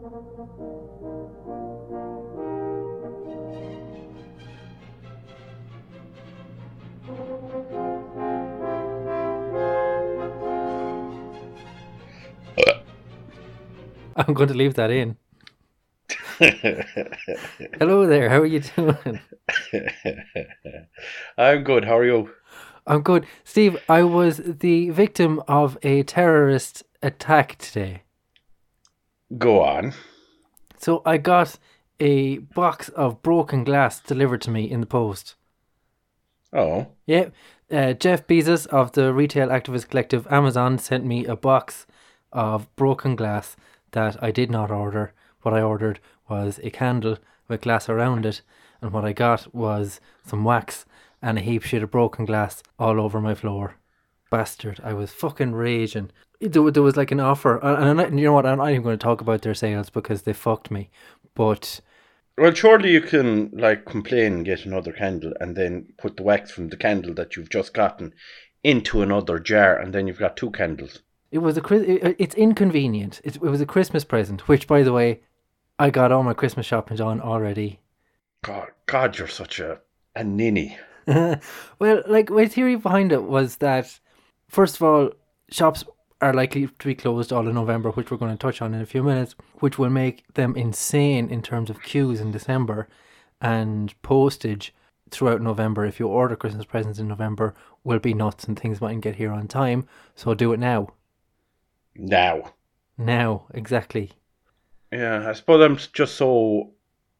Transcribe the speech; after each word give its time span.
I'm 0.00 0.06
going 14.32 14.48
to 14.48 14.54
leave 14.54 14.72
that 14.74 14.90
in. 14.90 15.18
Hello 17.78 18.06
there. 18.06 18.30
How 18.30 18.40
are 18.40 18.46
you 18.46 18.60
doing? 18.60 19.20
I'm 21.36 21.62
good. 21.62 21.84
How 21.84 21.98
are 21.98 22.06
you? 22.06 22.30
I'm 22.86 23.02
good. 23.02 23.26
Steve, 23.44 23.76
I 23.86 24.04
was 24.04 24.38
the 24.38 24.88
victim 24.88 25.42
of 25.46 25.76
a 25.82 26.04
terrorist 26.04 26.84
attack 27.02 27.58
today. 27.58 28.04
Go 29.38 29.62
on. 29.62 29.94
So 30.78 31.02
I 31.04 31.18
got 31.18 31.58
a 31.98 32.38
box 32.38 32.88
of 32.90 33.22
broken 33.22 33.64
glass 33.64 34.00
delivered 34.00 34.40
to 34.42 34.50
me 34.50 34.70
in 34.70 34.80
the 34.80 34.86
post. 34.86 35.36
Oh, 36.52 36.88
Yeah, 37.06 37.28
uh, 37.70 37.92
Jeff 37.92 38.26
Bezos 38.26 38.66
of 38.66 38.92
the 38.92 39.12
retail 39.14 39.48
activist 39.48 39.88
collective 39.88 40.26
Amazon 40.30 40.78
sent 40.78 41.04
me 41.04 41.24
a 41.26 41.36
box 41.36 41.86
of 42.32 42.74
broken 42.74 43.14
glass 43.14 43.56
that 43.92 44.20
I 44.22 44.32
did 44.32 44.50
not 44.50 44.70
order. 44.70 45.12
What 45.42 45.54
I 45.54 45.62
ordered 45.62 46.00
was 46.28 46.58
a 46.62 46.70
candle 46.70 47.18
with 47.46 47.62
glass 47.62 47.88
around 47.88 48.26
it, 48.26 48.42
and 48.80 48.92
what 48.92 49.04
I 49.04 49.12
got 49.12 49.54
was 49.54 50.00
some 50.24 50.42
wax 50.42 50.86
and 51.22 51.38
a 51.38 51.42
heap 51.42 51.62
sheet 51.62 51.82
of 51.82 51.90
broken 51.90 52.24
glass 52.24 52.62
all 52.78 53.00
over 53.00 53.20
my 53.20 53.34
floor. 53.34 53.76
Bastard, 54.30 54.80
I 54.82 54.94
was 54.94 55.12
fucking 55.12 55.52
raging. 55.52 56.10
There, 56.40 56.62
was 56.62 56.96
like 56.96 57.10
an 57.10 57.20
offer, 57.20 57.58
and 57.58 57.96
not, 57.98 58.12
you 58.12 58.24
know 58.24 58.32
what? 58.32 58.46
I'm 58.46 58.58
not 58.58 58.70
even 58.70 58.82
going 58.82 58.98
to 58.98 59.02
talk 59.02 59.20
about 59.20 59.42
their 59.42 59.54
sales 59.54 59.90
because 59.90 60.22
they 60.22 60.32
fucked 60.32 60.70
me. 60.70 60.88
But 61.34 61.80
well, 62.38 62.54
surely 62.54 62.92
you 62.92 63.02
can 63.02 63.50
like 63.52 63.84
complain, 63.84 64.32
and 64.32 64.44
get 64.44 64.64
another 64.64 64.92
candle, 64.92 65.34
and 65.40 65.56
then 65.56 65.92
put 65.98 66.16
the 66.16 66.22
wax 66.22 66.50
from 66.50 66.68
the 66.68 66.76
candle 66.76 67.12
that 67.14 67.36
you've 67.36 67.50
just 67.50 67.74
gotten 67.74 68.14
into 68.62 69.02
another 69.02 69.38
jar, 69.38 69.76
and 69.76 69.92
then 69.92 70.06
you've 70.06 70.18
got 70.18 70.36
two 70.36 70.50
candles. 70.50 71.02
It 71.30 71.38
was 71.38 71.58
a 71.58 72.22
it's 72.22 72.34
inconvenient. 72.34 73.20
It, 73.24 73.36
it 73.36 73.42
was 73.42 73.60
a 73.60 73.66
Christmas 73.66 74.04
present, 74.04 74.48
which, 74.48 74.66
by 74.66 74.82
the 74.82 74.92
way, 74.92 75.20
I 75.78 75.90
got 75.90 76.12
all 76.12 76.22
my 76.22 76.34
Christmas 76.34 76.66
shopping 76.66 76.96
done 76.96 77.20
already. 77.20 77.80
God, 78.42 78.68
God, 78.86 79.18
you're 79.18 79.28
such 79.28 79.60
a 79.60 79.80
a 80.16 80.24
ninny. 80.24 80.78
well, 81.06 82.02
like 82.06 82.30
my 82.30 82.46
theory 82.46 82.76
behind 82.76 83.12
it 83.12 83.24
was 83.24 83.56
that, 83.56 84.00
first 84.50 84.76
of 84.76 84.82
all, 84.82 85.10
shops 85.50 85.84
are 86.20 86.34
likely 86.34 86.66
to 86.66 86.86
be 86.86 86.94
closed 86.94 87.32
all 87.32 87.48
in 87.48 87.54
November, 87.54 87.90
which 87.92 88.10
we're 88.10 88.18
going 88.18 88.32
to 88.32 88.36
touch 88.38 88.60
on 88.60 88.74
in 88.74 88.80
a 88.82 88.86
few 88.86 89.02
minutes, 89.02 89.34
which 89.60 89.78
will 89.78 89.88
make 89.90 90.24
them 90.34 90.54
insane 90.54 91.30
in 91.30 91.40
terms 91.42 91.70
of 91.70 91.82
queues 91.82 92.20
in 92.20 92.30
December 92.30 92.88
and 93.40 93.94
postage 94.02 94.74
throughout 95.10 95.40
November. 95.40 95.86
If 95.86 95.98
you 95.98 96.08
order 96.08 96.36
Christmas 96.36 96.66
presents 96.66 96.98
in 96.98 97.08
November, 97.08 97.54
will 97.84 97.98
be 97.98 98.12
nuts 98.12 98.44
and 98.44 98.58
things 98.58 98.80
mightn't 98.82 99.02
get 99.02 99.16
here 99.16 99.32
on 99.32 99.48
time. 99.48 99.86
So 100.14 100.34
do 100.34 100.52
it 100.52 100.60
now. 100.60 100.88
Now, 101.96 102.52
Now, 102.98 103.46
exactly. 103.54 104.12
yeah, 104.92 105.28
I 105.28 105.32
suppose 105.32 105.64
I'm 105.64 105.76
just 105.92 106.16
so 106.16 106.72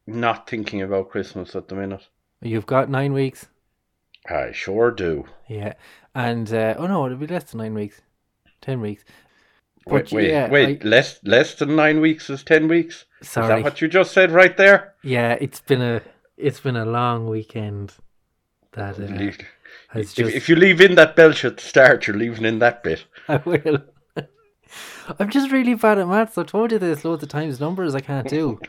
not 0.05 0.47
thinking 0.49 0.81
about 0.81 1.09
Christmas 1.09 1.55
at 1.55 1.67
the 1.67 1.75
minute. 1.75 2.07
You've 2.41 2.65
got 2.67 2.89
nine 2.89 3.13
weeks. 3.13 3.47
I 4.29 4.51
sure 4.51 4.91
do. 4.91 5.25
Yeah, 5.47 5.73
and 6.15 6.51
uh, 6.53 6.75
oh 6.77 6.87
no, 6.87 7.05
it'll 7.05 7.17
be 7.17 7.27
less 7.27 7.45
than 7.45 7.59
nine 7.59 7.73
weeks, 7.73 8.01
ten 8.61 8.81
weeks. 8.81 9.03
Wait, 9.87 10.03
But 10.03 10.11
wait, 10.11 10.29
yeah, 10.29 10.49
wait. 10.49 10.83
I- 10.83 10.87
less 10.87 11.19
less 11.23 11.55
than 11.55 11.75
nine 11.75 12.01
weeks 12.01 12.29
is 12.29 12.43
ten 12.43 12.67
weeks. 12.67 13.05
Is 13.21 13.29
Sorry. 13.29 13.47
that 13.47 13.63
what 13.63 13.81
you 13.81 13.87
just 13.87 14.11
said 14.13 14.31
right 14.31 14.55
there? 14.55 14.93
Yeah, 15.03 15.37
it's 15.41 15.61
been 15.61 15.81
a 15.81 16.01
it's 16.37 16.59
been 16.59 16.75
a 16.75 16.85
long 16.85 17.27
weekend. 17.27 17.93
That 18.73 18.99
uh, 18.99 19.31
if, 19.95 20.13
just 20.15 20.33
if 20.33 20.47
you 20.47 20.55
leave 20.55 20.79
in 20.81 20.95
that 20.95 21.15
belch 21.15 21.43
at 21.43 21.57
the 21.57 21.63
start, 21.63 22.07
you're 22.07 22.15
leaving 22.15 22.45
in 22.45 22.59
that 22.59 22.83
bit. 22.83 23.05
I 23.27 23.37
will. 23.37 23.79
I'm 25.19 25.29
just 25.29 25.51
really 25.51 25.73
bad 25.73 25.97
at 25.97 26.07
maths. 26.07 26.37
I've 26.37 26.45
told 26.47 26.71
you 26.71 26.79
this 26.79 27.03
loads 27.03 27.23
of 27.23 27.29
times. 27.29 27.59
Numbers 27.59 27.95
I 27.95 27.99
can't 28.01 28.29
do. 28.29 28.59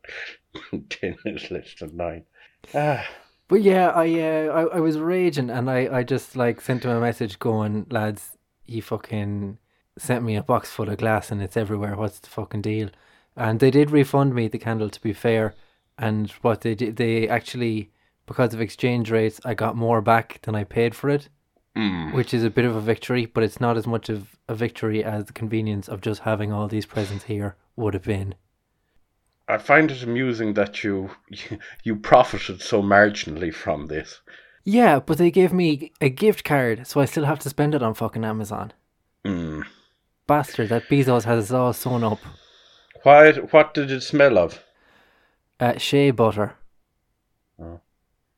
ten 0.88 1.16
is 1.26 1.50
less 1.50 1.74
than 1.78 1.96
nine. 1.96 2.24
Ah, 2.74 3.04
But 3.48 3.62
yeah, 3.62 3.88
I 3.88 4.20
uh, 4.20 4.52
I, 4.52 4.76
I 4.76 4.80
was 4.80 4.98
raging, 4.98 5.50
and 5.50 5.70
I, 5.70 5.88
I 5.98 6.02
just 6.02 6.36
like 6.36 6.60
sent 6.60 6.84
him 6.84 6.90
a 6.90 7.00
message 7.00 7.38
going, 7.38 7.86
lads, 7.90 8.36
he 8.66 8.80
fucking 8.80 9.58
sent 9.98 10.24
me 10.24 10.36
a 10.36 10.42
box 10.42 10.70
full 10.70 10.88
of 10.88 10.98
glass 10.98 11.30
and 11.30 11.42
it's 11.42 11.56
everywhere. 11.56 11.96
What's 11.96 12.20
the 12.20 12.28
fucking 12.28 12.62
deal? 12.62 12.90
And 13.36 13.60
they 13.60 13.70
did 13.70 13.90
refund 13.90 14.34
me 14.34 14.48
the 14.48 14.58
candle, 14.58 14.90
to 14.90 15.00
be 15.00 15.12
fair. 15.12 15.54
And 15.96 16.30
what 16.42 16.60
they 16.60 16.74
did, 16.74 16.96
they 16.96 17.28
actually, 17.28 17.90
because 18.26 18.54
of 18.54 18.60
exchange 18.60 19.10
rates, 19.10 19.40
I 19.44 19.54
got 19.54 19.76
more 19.76 20.00
back 20.00 20.40
than 20.42 20.54
I 20.54 20.64
paid 20.64 20.94
for 20.94 21.10
it, 21.10 21.28
mm. 21.76 22.12
which 22.12 22.32
is 22.32 22.44
a 22.44 22.50
bit 22.50 22.64
of 22.64 22.76
a 22.76 22.80
victory. 22.80 23.26
But 23.26 23.44
it's 23.44 23.60
not 23.60 23.76
as 23.76 23.86
much 23.86 24.08
of 24.08 24.36
a 24.48 24.54
victory 24.54 25.02
as 25.02 25.24
the 25.24 25.32
convenience 25.32 25.88
of 25.88 26.00
just 26.00 26.20
having 26.22 26.52
all 26.52 26.68
these 26.68 26.86
presents 26.86 27.24
here 27.24 27.56
would 27.76 27.94
have 27.94 28.04
been. 28.04 28.34
I 29.48 29.56
find 29.58 29.90
it 29.90 30.02
amusing 30.02 30.54
that 30.54 30.84
you 30.84 31.10
you 31.82 31.96
profited 31.96 32.60
so 32.60 32.82
marginally 32.82 33.52
from 33.52 33.86
this. 33.86 34.20
Yeah, 34.64 35.00
but 35.00 35.16
they 35.16 35.30
gave 35.30 35.52
me 35.52 35.92
a 36.00 36.10
gift 36.10 36.44
card, 36.44 36.86
so 36.86 37.00
I 37.00 37.06
still 37.06 37.24
have 37.24 37.38
to 37.40 37.48
spend 37.48 37.74
it 37.74 37.82
on 37.82 37.94
fucking 37.94 38.24
Amazon. 38.24 38.72
Mm. 39.24 39.64
Bastard, 40.26 40.68
that 40.68 40.88
Bezos 40.90 41.24
has 41.24 41.44
us 41.44 41.50
all 41.50 41.72
sewn 41.72 42.04
up. 42.04 42.20
Why? 43.02 43.32
What 43.32 43.72
did 43.72 43.90
it 43.90 44.02
smell 44.02 44.36
of? 44.36 44.62
Uh, 45.58 45.78
shea 45.78 46.10
butter. 46.10 46.54
Oh. 47.58 47.80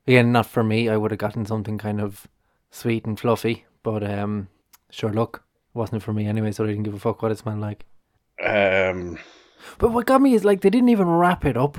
Again, 0.07 0.31
not 0.31 0.47
for 0.47 0.63
me. 0.63 0.89
I 0.89 0.97
would 0.97 1.11
have 1.11 1.19
gotten 1.19 1.45
something 1.45 1.79
kind 1.79 2.01
of 2.01 2.29
sweet 2.71 3.05
and 3.05 3.19
fluffy, 3.19 3.65
but 3.83 4.09
um, 4.09 4.49
sure, 4.91 5.13
look, 5.13 5.43
wasn't 5.75 6.03
for 6.03 6.13
me 6.13 6.27
anyway, 6.27 6.53
so 6.53 6.65
I 6.65 6.69
didn't 6.69 6.85
give 6.85 6.95
a 6.95 6.99
fuck 6.99 7.23
what 7.23 7.33
it 7.33 7.39
smelled 7.39 7.61
like. 7.61 7.85
Um, 8.43 9.19
But 9.79 9.93
what 9.93 10.07
got 10.07 10.21
me 10.21 10.35
is 10.35 10.45
like 10.45 10.61
they 10.61 10.71
didn't 10.71 10.89
even 10.89 11.09
wrap 11.09 11.45
it 11.45 11.57
up. 11.57 11.79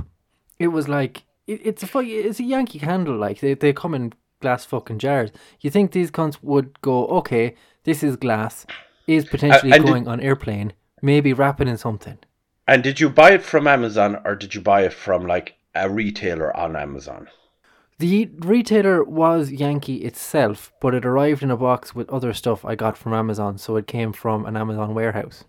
It 0.59 0.68
was 0.68 0.88
like 0.88 1.24
it, 1.47 1.62
it's 1.64 1.84
a 1.84 2.00
it's 2.00 2.40
a 2.40 2.44
Yankee 2.44 2.80
candle. 2.80 3.18
Like 3.18 3.40
they 3.40 3.53
they 3.53 3.74
come 3.74 3.94
in 3.94 4.14
glass 4.40 4.66
fucking 4.66 5.00
jars. 5.00 5.31
You 5.59 5.69
think 5.69 5.92
these 5.92 6.09
cunts 6.12 6.38
would 6.42 6.81
go, 6.81 7.06
okay, 7.08 7.56
this 7.84 8.02
is 8.03 8.16
glass, 8.16 8.66
is 9.08 9.25
potentially 9.25 9.72
did- 9.72 9.84
going 9.86 10.08
on 10.08 10.19
airplane, 10.19 10.74
maybe 11.02 11.34
wrap 11.34 11.62
it 11.62 11.68
in 11.68 11.78
something. 11.78 12.18
and 12.68 12.84
did 12.84 13.00
you 13.00 13.09
buy 13.09 13.31
it 13.31 13.44
from 13.44 13.68
Amazon 13.68 14.19
or 14.25 14.36
did 14.36 14.56
you 14.56 14.62
buy 14.62 14.81
it 14.84 14.94
from 14.94 15.25
like 15.28 15.56
a 15.75 15.90
retailer 15.90 16.56
on 16.56 16.75
Amazon? 16.75 17.28
The 18.00 18.30
retailer 18.40 19.03
was 19.03 19.52
Yankee 19.52 19.98
itself, 19.98 20.72
but 20.81 20.96
it 20.96 21.06
arrived 21.06 21.44
in 21.44 21.52
a 21.52 21.58
box 21.58 21.94
with 21.94 22.09
other 22.09 22.34
stuff 22.34 22.66
I 22.66 22.74
got 22.75 22.98
from 22.98 23.13
Amazon, 23.13 23.58
so 23.59 23.75
it 23.75 23.86
came 23.86 24.12
from 24.12 24.46
an 24.46 24.58
Amazon 24.58 24.96
warehouse. 24.96 25.44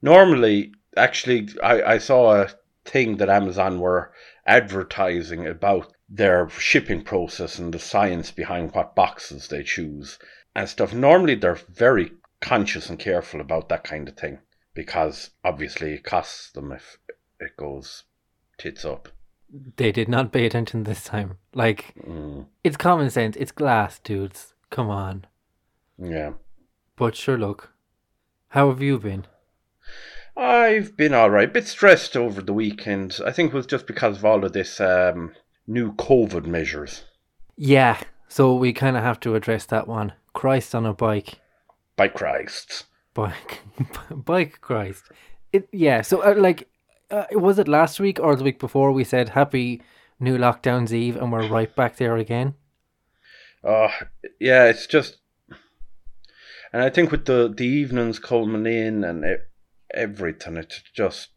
Normally, 0.00 0.72
actually, 0.98 1.48
I, 1.62 1.82
I 1.94 1.98
saw 1.98 2.42
a 2.42 2.50
thing 2.84 3.16
that 3.18 3.28
Amazon 3.28 3.80
were 3.80 4.12
advertising 4.46 5.46
about 5.46 5.92
their 6.08 6.48
shipping 6.50 7.02
process 7.02 7.58
and 7.58 7.72
the 7.72 7.78
science 7.78 8.30
behind 8.30 8.72
what 8.74 8.94
boxes 8.94 9.48
they 9.48 9.62
choose 9.62 10.18
and 10.54 10.68
stuff. 10.68 10.92
Normally, 10.94 11.34
they're 11.34 11.58
very 11.68 12.12
conscious 12.40 12.88
and 12.88 12.98
careful 12.98 13.40
about 13.40 13.68
that 13.68 13.84
kind 13.84 14.08
of 14.08 14.16
thing 14.16 14.38
because 14.74 15.30
obviously 15.44 15.94
it 15.94 16.04
costs 16.04 16.50
them 16.52 16.72
if 16.72 16.98
it 17.40 17.56
goes 17.56 18.04
tits 18.58 18.84
up. 18.84 19.08
They 19.76 19.92
did 19.92 20.08
not 20.08 20.32
pay 20.32 20.44
attention 20.46 20.84
this 20.84 21.04
time. 21.04 21.38
Like, 21.54 21.94
Mm, 22.06 22.46
it's 22.64 22.76
common 22.76 23.10
sense, 23.10 23.36
it's 23.36 23.52
glass, 23.52 23.98
dudes. 23.98 24.54
Come 24.70 24.90
on. 24.90 25.26
yeah. 25.98 26.32
But 26.96 27.14
sure, 27.16 27.38
look. 27.38 27.72
How 28.48 28.68
have 28.70 28.82
you 28.82 28.98
been? 28.98 29.26
I've 30.38 30.96
been 30.96 31.14
all 31.14 31.30
right. 31.30 31.48
A 31.48 31.52
Bit 31.52 31.66
stressed 31.66 32.16
over 32.16 32.40
the 32.40 32.52
weekend. 32.52 33.18
I 33.26 33.32
think 33.32 33.52
it 33.52 33.56
was 33.56 33.66
just 33.66 33.88
because 33.88 34.18
of 34.18 34.24
all 34.24 34.44
of 34.44 34.52
this 34.52 34.80
um, 34.80 35.34
new 35.66 35.92
COVID 35.94 36.46
measures. 36.46 37.04
Yeah, 37.56 38.00
so 38.28 38.54
we 38.54 38.72
kind 38.72 38.96
of 38.96 39.02
have 39.02 39.18
to 39.20 39.34
address 39.34 39.66
that 39.66 39.88
one. 39.88 40.12
Christ 40.34 40.76
on 40.76 40.86
a 40.86 40.94
bike. 40.94 41.40
By 41.96 42.06
Christ. 42.06 42.84
Bike. 43.14 43.62
bike 44.14 44.60
Christ. 44.60 45.02
It, 45.52 45.68
yeah, 45.72 46.02
so 46.02 46.22
uh, 46.22 46.36
like, 46.38 46.68
uh, 47.10 47.24
was 47.32 47.58
it 47.58 47.66
last 47.66 47.98
week 47.98 48.20
or 48.20 48.36
the 48.36 48.44
week 48.44 48.60
before 48.60 48.92
we 48.92 49.02
said 49.02 49.30
happy 49.30 49.82
new 50.20 50.38
lockdown's 50.38 50.94
eve 50.94 51.16
and 51.16 51.32
we're 51.32 51.48
right 51.48 51.74
back 51.74 51.96
there 51.96 52.16
again? 52.16 52.54
Oh, 53.64 53.90
yeah, 54.38 54.66
it's 54.66 54.86
just. 54.86 55.16
And 56.72 56.82
I 56.82 56.90
think 56.90 57.10
with 57.10 57.24
the, 57.24 57.52
the 57.52 57.66
evenings 57.66 58.20
coming 58.20 58.72
in 58.72 59.02
and 59.02 59.24
e- 59.24 59.36
everything, 59.94 60.56
it's 60.56 60.82
just. 60.94 61.30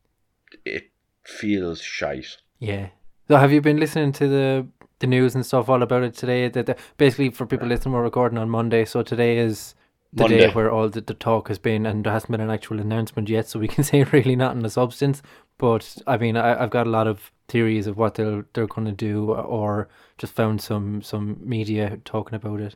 It 0.66 0.92
feels 1.24 1.82
shite. 1.82 2.38
Yeah. 2.60 2.90
So 3.28 3.38
have 3.38 3.52
you 3.52 3.62
been 3.62 3.80
listening 3.80 4.12
to 4.14 4.28
the 4.28 4.68
the 5.00 5.08
news 5.08 5.34
and 5.36 5.46
stuff 5.46 5.70
all 5.70 5.82
about 5.82 6.04
it 6.04 6.14
today? 6.14 6.50
That 6.50 6.78
basically 6.98 7.30
for 7.30 7.46
people 7.46 7.68
listening, 7.68 7.94
we're 7.94 8.04
recording 8.04 8.38
on 8.38 8.50
Monday, 8.50 8.86
so 8.86 9.02
today 9.04 9.38
is 9.38 9.76
the 10.14 10.28
day 10.28 10.40
Monday. 10.40 10.54
where 10.54 10.72
all 10.72 10.90
the, 10.90 11.02
the 11.02 11.14
talk 11.14 11.48
has 11.48 11.58
been, 11.58 11.86
and 11.86 12.04
there 12.04 12.12
hasn't 12.14 12.32
been 12.32 12.42
an 12.42 12.50
actual 12.50 12.80
announcement 12.80 13.30
yet, 13.30 13.48
so 13.48 13.60
we 13.60 13.68
can 13.68 13.84
say 13.86 14.04
really 14.04 14.36
not 14.36 14.56
in 14.56 14.62
the 14.62 14.70
substance. 14.70 15.22
But 15.58 15.98
I 16.08 16.18
mean, 16.18 16.36
I, 16.38 16.62
I've 16.62 16.72
got 16.72 16.88
a 16.88 16.90
lot 16.90 17.08
of 17.08 17.32
theories 17.48 17.88
of 17.88 17.98
what 17.98 18.16
they'll 18.16 18.44
they're 18.54 18.68
going 18.68 18.88
to 18.88 18.92
do, 18.92 19.32
or 19.32 19.88
just 20.18 20.34
found 20.34 20.62
some 20.62 21.02
some 21.02 21.38
media 21.42 22.00
talking 22.04 22.36
about 22.36 22.60
it. 22.60 22.76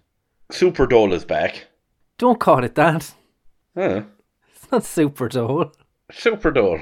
Super 0.52 0.88
Dole 0.88 1.14
is 1.14 1.26
back. 1.26 1.68
Don't 2.18 2.40
call 2.40 2.64
it 2.64 2.76
that. 2.76 3.14
Huh. 3.76 4.04
It's 4.66 4.72
not 4.72 4.84
super 4.84 5.30
dole. 5.30 5.72
Super 6.12 6.50
Dole. 6.50 6.80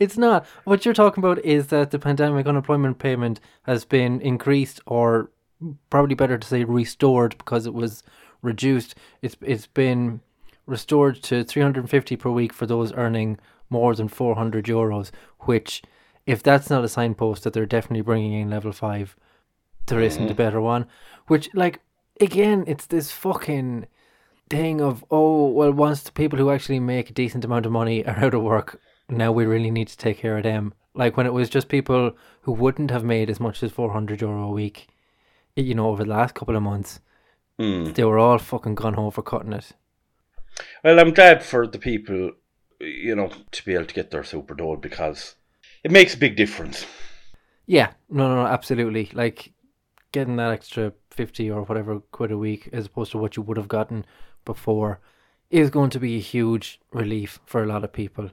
It's 0.00 0.18
not. 0.18 0.44
What 0.64 0.84
you're 0.84 0.94
talking 0.94 1.22
about 1.22 1.38
is 1.44 1.68
that 1.68 1.92
the 1.92 1.98
pandemic 2.00 2.44
unemployment 2.44 2.98
payment 2.98 3.38
has 3.62 3.84
been 3.84 4.20
increased, 4.20 4.80
or 4.84 5.30
probably 5.90 6.16
better 6.16 6.38
to 6.38 6.46
say 6.46 6.64
restored, 6.64 7.38
because 7.38 7.66
it 7.66 7.72
was 7.72 8.02
reduced. 8.42 8.96
It's 9.22 9.36
it's 9.42 9.68
been 9.68 10.22
restored 10.66 11.22
to 11.22 11.44
350 11.44 12.16
per 12.16 12.30
week 12.30 12.52
for 12.52 12.66
those 12.66 12.92
earning 12.94 13.38
more 13.70 13.94
than 13.94 14.08
400 14.08 14.64
euros. 14.64 15.12
Which, 15.40 15.82
if 16.26 16.42
that's 16.42 16.68
not 16.68 16.84
a 16.84 16.88
signpost 16.88 17.44
that 17.44 17.52
they're 17.52 17.64
definitely 17.64 18.02
bringing 18.02 18.32
in 18.32 18.50
level 18.50 18.72
five, 18.72 19.16
there 19.86 20.00
isn't 20.00 20.20
a 20.20 20.26
mm-hmm. 20.26 20.34
better 20.34 20.60
one. 20.60 20.86
Which, 21.28 21.48
like, 21.54 21.80
again, 22.20 22.64
it's 22.66 22.86
this 22.86 23.12
fucking 23.12 23.86
thing 24.50 24.80
of 24.80 25.04
oh 25.10 25.48
well, 25.48 25.72
once 25.72 26.02
the 26.02 26.12
people 26.12 26.38
who 26.38 26.50
actually 26.50 26.80
make 26.80 27.10
a 27.10 27.14
decent 27.14 27.44
amount 27.44 27.66
of 27.66 27.72
money 27.72 28.04
are 28.06 28.16
out 28.24 28.34
of 28.34 28.42
work, 28.42 28.80
now 29.08 29.32
we 29.32 29.44
really 29.44 29.70
need 29.70 29.88
to 29.88 29.96
take 29.96 30.18
care 30.18 30.36
of 30.36 30.44
them. 30.44 30.74
Like 30.94 31.16
when 31.16 31.26
it 31.26 31.32
was 31.32 31.48
just 31.50 31.68
people 31.68 32.12
who 32.42 32.52
wouldn't 32.52 32.90
have 32.90 33.04
made 33.04 33.28
as 33.30 33.40
much 33.40 33.62
as 33.62 33.72
400 33.72 34.20
euro 34.20 34.44
a 34.44 34.50
week, 34.52 34.88
you 35.56 35.74
know, 35.74 35.88
over 35.88 36.04
the 36.04 36.10
last 36.10 36.34
couple 36.34 36.56
of 36.56 36.62
months, 36.62 37.00
Hmm. 37.58 37.92
they 37.92 38.02
were 38.04 38.18
all 38.18 38.38
fucking 38.38 38.74
gone 38.74 38.94
home 38.94 39.12
for 39.12 39.22
cutting 39.22 39.52
it. 39.52 39.72
Well, 40.82 40.98
I'm 40.98 41.12
glad 41.12 41.42
for 41.44 41.66
the 41.66 41.78
people, 41.78 42.32
you 42.80 43.14
know, 43.14 43.30
to 43.52 43.64
be 43.64 43.74
able 43.74 43.86
to 43.86 43.94
get 43.94 44.10
their 44.10 44.24
Super 44.24 44.54
Dole 44.54 44.76
because 44.76 45.36
it 45.84 45.90
makes 45.92 46.14
a 46.14 46.18
big 46.18 46.36
difference. 46.36 46.84
Yeah, 47.66 47.92
no, 48.10 48.28
no, 48.28 48.42
no, 48.42 48.46
absolutely. 48.46 49.10
Like 49.12 49.52
getting 50.12 50.36
that 50.36 50.52
extra 50.52 50.92
50 51.10 51.50
or 51.50 51.62
whatever 51.62 52.00
quid 52.00 52.30
a 52.32 52.38
week 52.38 52.68
as 52.72 52.86
opposed 52.86 53.12
to 53.12 53.18
what 53.18 53.36
you 53.36 53.42
would 53.42 53.56
have 53.56 53.68
gotten 53.68 54.04
before 54.44 55.00
is 55.50 55.70
going 55.70 55.90
to 55.90 56.00
be 56.00 56.16
a 56.16 56.20
huge 56.20 56.80
relief 56.92 57.40
for 57.46 57.62
a 57.62 57.66
lot 57.66 57.84
of 57.84 57.92
people. 57.92 58.30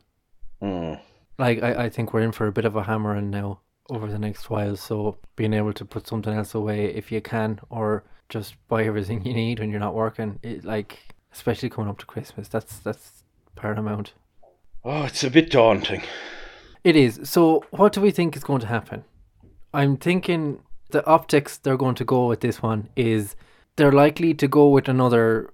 Hmm. 0.60 0.96
Like, 1.38 1.62
I, 1.62 1.86
I 1.86 1.90
think 1.90 2.14
we're 2.14 2.22
in 2.22 2.32
for 2.32 2.48
a 2.48 2.52
bit 2.52 2.66
of 2.66 2.76
a 2.76 2.84
hammering 2.84 3.30
now 3.30 3.60
over 3.90 4.08
the 4.08 4.20
next 4.20 4.50
while. 4.50 4.76
So, 4.76 5.18
being 5.36 5.54
able 5.54 5.74
to 5.74 5.86
put 5.86 6.08
something 6.08 6.34
else 6.34 6.54
away 6.54 6.86
if 6.86 7.12
you 7.12 7.22
can, 7.22 7.60
or 7.70 8.04
just 8.30 8.56
buy 8.68 8.84
everything 8.84 9.26
you 9.26 9.34
need 9.34 9.60
when 9.60 9.70
you're 9.70 9.80
not 9.80 9.96
working, 9.96 10.40
it, 10.44 10.64
like, 10.64 11.00
especially 11.34 11.70
coming 11.70 11.90
up 11.90 12.00
to 12.00 12.06
Christmas, 12.06 12.48
that's 12.48 12.80
that's 12.80 13.24
paramount. 13.56 14.14
Oh, 14.84 15.04
it's 15.04 15.24
a 15.24 15.30
bit 15.30 15.52
daunting. 15.52 16.02
It 16.84 16.96
is. 16.96 17.20
So, 17.24 17.64
what 17.72 17.94
do 17.94 18.02
we 18.02 18.12
think 18.12 18.36
is 18.36 18.44
going 18.44 18.62
to 18.62 18.68
happen? 18.68 19.04
I'm 19.74 19.98
thinking 19.98 20.64
the 20.90 21.06
optics 21.06 21.58
they're 21.58 21.78
going 21.78 21.96
to 21.96 22.06
go 22.06 22.28
with 22.28 22.42
this 22.42 22.62
one 22.62 22.90
is 22.96 23.36
they're 23.76 23.92
likely 23.92 24.34
to 24.34 24.48
go 24.48 24.68
with 24.70 24.88
another 24.88 25.54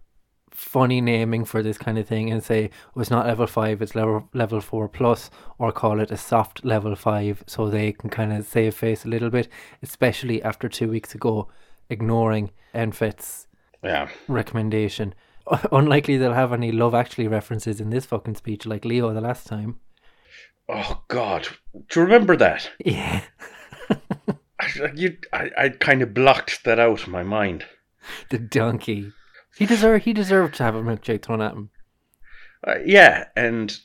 funny 0.60 1.00
naming 1.00 1.46
for 1.46 1.62
this 1.62 1.78
kind 1.78 2.00
of 2.00 2.08
thing 2.08 2.32
and 2.32 2.44
say 2.44 2.68
oh, 2.96 3.00
it's 3.02 3.12
not 3.12 3.28
level 3.28 3.46
5 3.46 3.80
it's 3.80 3.94
level 3.94 4.28
level 4.34 4.60
4 4.60 4.90
plus 4.90 5.30
or 5.60 5.72
call 5.72 6.00
it 6.00 6.10
a 6.10 6.18
soft 6.18 6.66
level 6.66 6.96
5 6.96 7.44
so 7.46 7.70
they 7.70 7.92
can 7.92 8.10
kind 8.10 8.34
of 8.34 8.44
save 8.44 8.74
face 8.74 9.06
a 9.06 9.08
little 9.08 9.30
bit 9.30 9.48
especially 9.84 10.42
after 10.42 10.68
2 10.68 10.90
weeks 10.90 11.14
ago 11.14 11.48
ignoring 11.92 12.50
NPHET's 12.74 13.46
Yeah. 13.84 14.10
recommendation 14.28 15.14
unlikely 15.72 16.18
they'll 16.18 16.34
have 16.34 16.52
any 16.54 16.72
love 16.72 16.96
actually 16.96 17.28
references 17.28 17.80
in 17.80 17.92
this 17.92 18.08
fucking 18.08 18.34
speech 18.36 18.66
like 18.66 18.84
Leo 18.84 19.14
the 19.14 19.22
last 19.22 19.46
time 19.46 19.80
Oh 20.68 21.04
God, 21.08 21.48
do 21.90 22.00
you 22.00 22.06
remember 22.06 22.36
that? 22.36 22.72
yeah 22.84 23.22
I, 24.60 24.92
you, 24.96 25.18
I, 25.32 25.52
I 25.56 25.70
kind 25.70 26.02
of 26.02 26.16
blocked 26.16 26.64
that 26.64 26.80
out 26.80 27.04
of 27.04 27.08
my 27.10 27.22
mind. 27.24 27.66
the 28.32 28.40
donkey. 28.40 29.14
He 29.58 29.66
deserved 29.66 30.06
he 30.06 30.14
deserved 30.14 30.56
to 30.56 30.64
have 30.64 30.76
a 30.76 30.82
milkshake 30.82 31.24
thrown 31.24 31.42
at 31.42 31.54
him. 31.54 31.70
Uh, 32.66 32.76
yeah, 32.86 33.26
and 33.36 33.78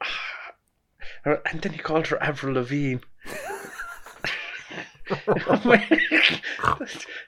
and 1.24 1.62
then 1.62 1.72
he 1.72 1.78
called 1.78 2.08
her 2.08 2.22
Avril 2.22 2.54
Lavigne. 2.54 3.00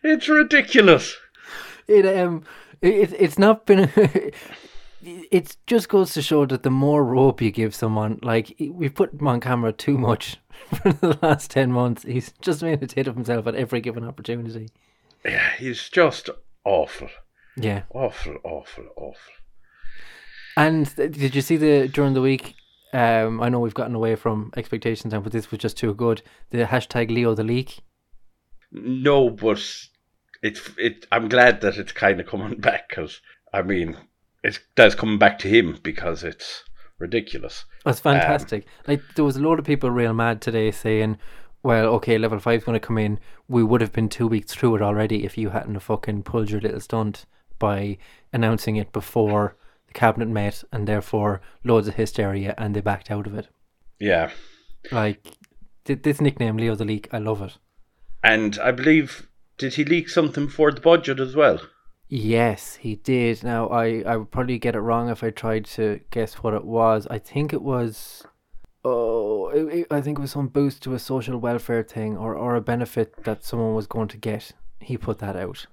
it's 0.02 0.28
ridiculous. 0.28 1.16
It 1.86 2.06
um 2.06 2.44
it 2.82 3.12
it's 3.12 3.38
not 3.38 3.66
been 3.66 3.90
it 5.02 5.56
just 5.66 5.88
goes 5.88 6.12
to 6.14 6.22
show 6.22 6.44
that 6.46 6.64
the 6.64 6.70
more 6.70 7.04
rope 7.04 7.40
you 7.40 7.50
give 7.50 7.74
someone, 7.74 8.18
like 8.22 8.54
we've 8.58 8.94
put 8.94 9.12
him 9.12 9.28
on 9.28 9.40
camera 9.40 9.72
too 9.72 9.96
much 9.96 10.38
for 10.82 10.92
the 10.92 11.18
last 11.22 11.50
ten 11.50 11.72
months. 11.72 12.02
He's 12.02 12.32
just 12.40 12.62
made 12.62 12.82
a 12.82 12.86
tit 12.86 13.06
of 13.06 13.14
himself 13.14 13.46
at 13.46 13.54
every 13.54 13.80
given 13.80 14.04
opportunity. 14.04 14.68
Yeah, 15.24 15.50
he's 15.58 15.88
just 15.88 16.30
awful, 16.64 17.08
Yeah. 17.58 17.82
awful, 17.90 18.36
awful, 18.44 18.84
awful. 18.96 19.32
And 20.56 20.94
did 20.96 21.34
you 21.34 21.40
see 21.42 21.56
the 21.56 21.88
during 21.88 22.14
the 22.14 22.20
week? 22.20 22.54
Um, 22.92 23.40
I 23.40 23.48
know 23.48 23.60
we've 23.60 23.74
gotten 23.74 23.94
away 23.94 24.16
from 24.16 24.50
expectations 24.56 25.12
now, 25.12 25.20
but 25.20 25.32
this 25.32 25.50
was 25.50 25.60
just 25.60 25.76
too 25.76 25.94
good. 25.94 26.22
The 26.50 26.64
hashtag 26.64 27.10
Leo 27.10 27.34
the 27.34 27.44
leak. 27.44 27.80
No, 28.72 29.30
but 29.30 29.62
it's 30.42 30.70
it. 30.76 31.06
I'm 31.12 31.28
glad 31.28 31.60
that 31.60 31.76
it's 31.76 31.92
kind 31.92 32.18
of 32.18 32.26
coming 32.26 32.58
back 32.60 32.88
because 32.88 33.20
I 33.52 33.62
mean, 33.62 33.96
it's 34.42 34.58
that's 34.74 34.94
coming 34.94 35.18
back 35.18 35.38
to 35.40 35.48
him 35.48 35.78
because 35.82 36.24
it's 36.24 36.64
ridiculous. 36.98 37.64
That's 37.84 38.00
fantastic. 38.00 38.66
like 38.88 39.02
there 39.14 39.24
was 39.24 39.36
a 39.36 39.42
lot 39.42 39.58
of 39.58 39.64
people 39.64 39.90
real 39.90 40.12
mad 40.12 40.40
today 40.40 40.72
saying, 40.72 41.18
"Well, 41.62 41.86
okay, 41.96 42.18
level 42.18 42.40
five's 42.40 42.64
going 42.64 42.80
to 42.80 42.84
come 42.84 42.98
in. 42.98 43.20
We 43.46 43.62
would 43.62 43.80
have 43.80 43.92
been 43.92 44.08
two 44.08 44.26
weeks 44.26 44.52
through 44.52 44.76
it 44.76 44.82
already 44.82 45.24
if 45.24 45.38
you 45.38 45.50
hadn't 45.50 45.74
have 45.74 45.84
fucking 45.84 46.24
pulled 46.24 46.50
your 46.50 46.60
little 46.60 46.80
stunt 46.80 47.26
by 47.58 47.98
announcing 48.32 48.76
it 48.76 48.92
before 48.92 49.56
the 49.86 49.92
cabinet 49.94 50.28
met, 50.28 50.64
and 50.72 50.86
therefore 50.86 51.40
loads 51.64 51.88
of 51.88 51.94
hysteria, 51.94 52.54
and 52.58 52.74
they 52.74 52.80
backed 52.80 53.10
out 53.10 53.26
of 53.26 53.34
it. 53.34 53.48
Yeah, 53.98 54.30
Like 54.92 55.26
th- 55.84 56.02
this 56.02 56.20
nickname, 56.20 56.56
Leo 56.56 56.74
the 56.74 56.84
Leak, 56.84 57.08
I 57.12 57.18
love 57.18 57.42
it. 57.42 57.58
and 58.22 58.58
I 58.58 58.70
believe 58.72 59.28
did 59.56 59.74
he 59.74 59.84
leak 59.84 60.08
something 60.08 60.48
for 60.48 60.70
the 60.70 60.80
budget 60.80 61.18
as 61.20 61.34
well? 61.34 61.60
Yes, 62.10 62.76
he 62.76 62.94
did. 62.96 63.42
Now 63.42 63.68
I 63.68 64.02
I 64.06 64.16
would 64.16 64.30
probably 64.30 64.58
get 64.58 64.74
it 64.76 64.80
wrong 64.80 65.08
if 65.10 65.22
I 65.24 65.30
tried 65.30 65.64
to 65.76 66.00
guess 66.10 66.34
what 66.34 66.54
it 66.54 66.64
was. 66.64 67.06
I 67.10 67.18
think 67.18 67.52
it 67.52 67.60
was. 67.62 68.24
Oh, 68.84 69.48
it, 69.50 69.64
it- 69.80 69.86
I 69.90 70.00
think 70.00 70.18
it 70.18 70.22
was 70.22 70.30
some 70.30 70.48
boost 70.48 70.82
to 70.84 70.94
a 70.94 70.98
social 70.98 71.38
welfare 71.38 71.82
thing 71.82 72.16
or, 72.16 72.34
or 72.34 72.54
a 72.56 72.60
benefit 72.60 73.24
that 73.24 73.44
someone 73.44 73.74
was 73.74 73.86
going 73.86 74.08
to 74.08 74.16
get. 74.16 74.52
He 74.80 74.96
put 74.96 75.18
that 75.18 75.36
out. 75.36 75.66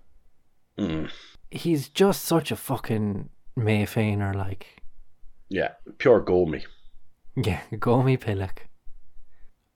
Mm. 0.80 1.10
He's 1.56 1.90
just 1.90 2.24
such 2.24 2.52
a 2.52 2.56
fucking 2.56 3.30
Mayfainer, 3.56 4.34
like. 4.34 4.82
Yeah, 5.50 5.72
pure 5.98 6.20
gomy. 6.20 6.66
Yeah, 7.36 7.62
go 7.80 8.02
me 8.02 8.18
Pillock. 8.18 8.68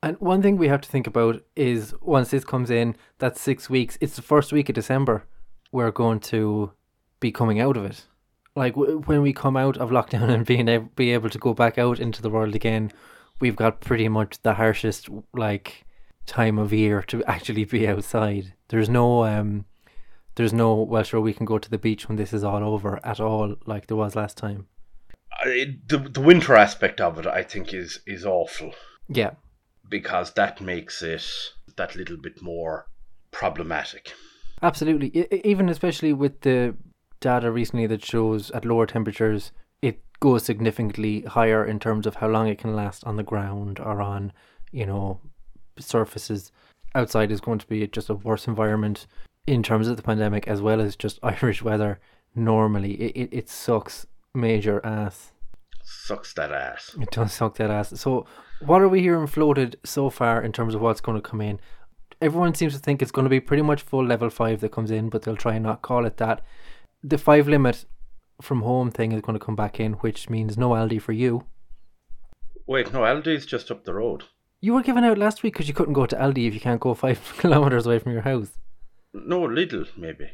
And 0.02 0.18
one 0.20 0.42
thing 0.42 0.58
we 0.58 0.70
have 0.70 0.82
to 0.82 0.90
think 0.90 1.08
about 1.08 1.44
is 1.56 1.94
once 2.02 2.32
this 2.32 2.46
comes 2.46 2.70
in, 2.70 2.96
that's 3.18 3.42
six 3.42 3.70
weeks. 3.70 3.98
It's 4.00 4.16
the 4.16 4.22
first 4.22 4.54
week 4.54 4.70
of 4.70 4.76
December. 4.76 5.26
We're 5.72 5.92
going 5.92 6.22
to 6.22 6.72
be 7.20 7.32
coming 7.32 7.60
out 7.60 7.76
of 7.76 7.86
it. 7.86 8.06
Like 8.56 8.76
w- 8.76 9.02
when 9.06 9.22
we 9.22 9.34
come 9.34 9.58
out 9.58 9.78
of 9.78 9.90
lockdown 9.90 10.30
and 10.34 10.46
being 10.46 10.68
able, 10.70 10.90
be 10.96 11.12
able 11.12 11.30
to 11.30 11.38
go 11.38 11.54
back 11.54 11.78
out 11.78 12.00
into 12.00 12.22
the 12.22 12.30
world 12.30 12.56
again, 12.56 12.92
we've 13.42 13.58
got 13.58 13.82
pretty 13.82 14.08
much 14.08 14.42
the 14.42 14.54
harshest 14.54 15.10
like 15.34 15.86
time 16.26 16.58
of 16.58 16.72
year 16.72 17.02
to 17.04 17.24
actually 17.28 17.66
be 17.66 17.88
outside. 17.88 18.54
There's 18.70 18.90
no 18.90 19.26
um, 19.26 19.66
there's 20.40 20.54
no 20.54 20.74
well 20.74 21.04
sure 21.04 21.20
we 21.20 21.34
can 21.34 21.46
go 21.46 21.60
to 21.60 21.70
the 21.70 21.78
beach 21.78 22.08
when 22.08 22.16
this 22.16 22.32
is 22.32 22.46
all 22.46 22.64
over 22.64 22.98
at 23.04 23.20
all 23.20 23.58
like 23.66 23.88
there 23.88 23.98
was 23.98 24.16
last 24.16 24.38
time. 24.38 24.68
I, 25.34 25.76
the 25.86 25.98
the 25.98 26.22
winter 26.22 26.56
aspect 26.56 27.02
of 27.02 27.20
it, 27.20 27.28
I 27.28 27.44
think, 27.44 27.74
is 27.74 28.00
is 28.08 28.26
awful 28.26 28.74
Yeah, 29.10 29.32
because 29.90 30.32
that 30.36 30.62
makes 30.62 31.02
it 31.02 31.26
that 31.76 31.98
little 31.98 32.16
bit 32.16 32.42
more 32.42 32.88
problematic. 33.32 34.14
Absolutely. 34.62 35.28
Even 35.44 35.68
especially 35.68 36.14
with 36.14 36.40
the 36.40 36.74
data 37.20 37.52
recently 37.52 37.88
that 37.88 38.06
shows 38.06 38.50
at 38.52 38.64
lower 38.64 38.86
temperatures, 38.86 39.52
it 39.82 40.00
goes 40.22 40.46
significantly 40.46 41.24
higher 41.24 41.66
in 41.66 41.80
terms 41.80 42.08
of 42.08 42.16
how 42.16 42.30
long 42.30 42.48
it 42.48 42.60
can 42.60 42.78
last 42.78 43.04
on 43.04 43.18
the 43.18 43.24
ground 43.24 43.78
or 43.78 44.02
on, 44.02 44.32
you 44.72 44.86
know, 44.86 45.20
surfaces. 45.78 46.54
Outside 46.96 47.30
is 47.30 47.42
going 47.42 47.60
to 47.60 47.68
be 47.68 47.86
just 47.88 48.10
a 48.10 48.16
worse 48.16 48.48
environment 48.48 49.06
in 49.50 49.64
terms 49.64 49.88
of 49.88 49.98
the 49.98 50.04
pandemic 50.04 50.48
as 50.48 50.62
well 50.62 50.80
as 50.80 50.96
just 50.96 51.20
Irish 51.24 51.62
weather. 51.62 52.00
Normally, 52.36 52.94
it, 52.94 53.12
it, 53.16 53.30
it 53.36 53.50
sucks 53.50 54.06
major 54.34 54.86
ass. 54.86 55.32
Sucks 55.84 56.34
that 56.34 56.52
ass. 56.52 56.96
It 57.02 57.10
does 57.12 57.34
suck 57.34 57.56
that 57.58 57.72
ass. 57.72 58.00
So, 58.00 58.26
what 58.62 58.82
are 58.82 58.88
we 58.88 59.02
hearing 59.02 59.26
floated 59.26 59.78
so 59.84 60.10
far 60.10 60.44
in 60.44 60.52
terms 60.52 60.76
of 60.76 60.82
what's 60.82 61.02
going 61.02 61.20
to 61.20 61.28
come 61.28 61.42
in? 61.42 61.60
Everyone 62.22 62.54
seems 62.54 62.74
to 62.74 62.80
think 62.80 63.02
it's 63.02 63.12
going 63.12 63.24
to 63.24 63.30
be 63.30 63.40
pretty 63.40 63.64
much 63.64 63.82
full 63.82 64.06
level 64.06 64.30
five 64.30 64.62
that 64.62 64.72
comes 64.72 64.92
in, 64.92 65.10
but 65.10 65.24
they'll 65.24 65.36
try 65.36 65.56
and 65.56 65.64
not 65.64 65.82
call 65.82 66.06
it 66.06 66.18
that. 66.18 66.42
The 67.04 67.18
five 67.18 67.48
limit 67.48 67.86
from 68.42 68.62
home 68.62 68.92
thing 68.92 69.14
is 69.14 69.22
going 69.22 69.40
to 69.40 69.44
come 69.44 69.56
back 69.56 69.80
in, 69.80 69.94
which 69.94 70.30
means 70.30 70.58
no 70.58 70.72
Aldi 70.72 71.02
for 71.02 71.14
you. 71.14 71.46
Wait, 72.68 72.94
no, 72.94 73.00
Aldi's 73.00 73.46
just 73.46 73.72
up 73.72 73.86
the 73.86 73.94
road. 73.94 74.26
You 74.62 74.74
were 74.74 74.84
given 74.84 75.06
out 75.06 75.18
last 75.18 75.42
week 75.42 75.54
because 75.54 75.68
you 75.68 75.74
couldn't 75.74 75.94
go 75.94 76.06
to 76.06 76.16
Aldi 76.16 76.48
if 76.48 76.54
you 76.54 76.60
can't 76.60 76.82
go 76.82 76.94
five 76.94 77.36
kilometers 77.40 77.88
away 77.88 78.00
from 78.00 78.12
your 78.12 78.22
house. 78.22 78.52
No, 79.14 79.42
Lidl, 79.42 79.88
maybe. 79.98 80.32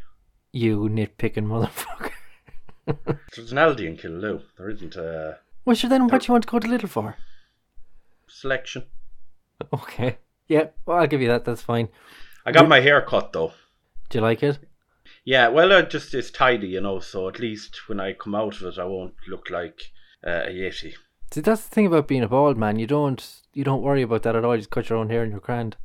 You 0.51 0.81
nitpicking 0.89 1.45
motherfucker. 1.47 2.11
There's 3.35 3.51
an 3.51 3.57
Aldi 3.57 3.85
in 3.87 3.97
Killaloe. 3.97 4.43
There 4.57 4.69
isn't 4.69 4.95
a 4.95 5.39
Well, 5.65 5.75
sure, 5.75 5.89
then 5.89 6.07
what 6.07 6.21
do 6.21 6.27
you 6.27 6.31
want 6.33 6.43
to 6.43 6.49
go 6.49 6.59
to 6.59 6.67
Lidl 6.67 6.89
for? 6.89 7.17
selection. 8.27 8.83
Okay. 9.73 10.17
Yeah, 10.47 10.67
well, 10.85 10.97
I'll 10.99 11.07
give 11.07 11.21
you 11.21 11.27
that. 11.29 11.45
That's 11.45 11.61
fine. 11.61 11.89
I 12.45 12.51
got 12.51 12.67
my 12.67 12.81
hair 12.81 13.01
cut 13.01 13.31
though. 13.33 13.53
Do 14.09 14.17
you 14.17 14.21
like 14.21 14.43
it? 14.43 14.59
Yeah, 15.23 15.47
well, 15.47 15.71
it 15.71 15.89
just 15.89 16.13
it's 16.13 16.29
tidy, 16.29 16.67
you 16.67 16.81
know. 16.81 16.99
So 16.99 17.27
at 17.27 17.39
least 17.39 17.87
when 17.87 17.99
I 17.99 18.13
come 18.13 18.35
out 18.35 18.59
of 18.61 18.63
it, 18.67 18.77
I 18.79 18.83
won't 18.85 19.15
look 19.27 19.49
like 19.49 19.91
uh, 20.25 20.43
a 20.45 20.49
yeti. 20.49 20.93
See, 21.31 21.41
that's 21.41 21.63
the 21.63 21.69
thing 21.73 21.87
about 21.87 22.07
being 22.07 22.23
a 22.23 22.27
bald 22.27 22.57
man. 22.57 22.77
You 22.77 22.85
don't 22.87 23.25
you 23.53 23.63
don't 23.63 23.81
worry 23.81 24.01
about 24.03 24.23
that 24.23 24.35
at 24.35 24.45
all. 24.45 24.53
You 24.55 24.59
just 24.61 24.69
cut 24.69 24.89
your 24.89 24.99
own 24.99 25.09
hair 25.09 25.23
and 25.23 25.31
you're 25.31 25.39
grand. 25.39 25.77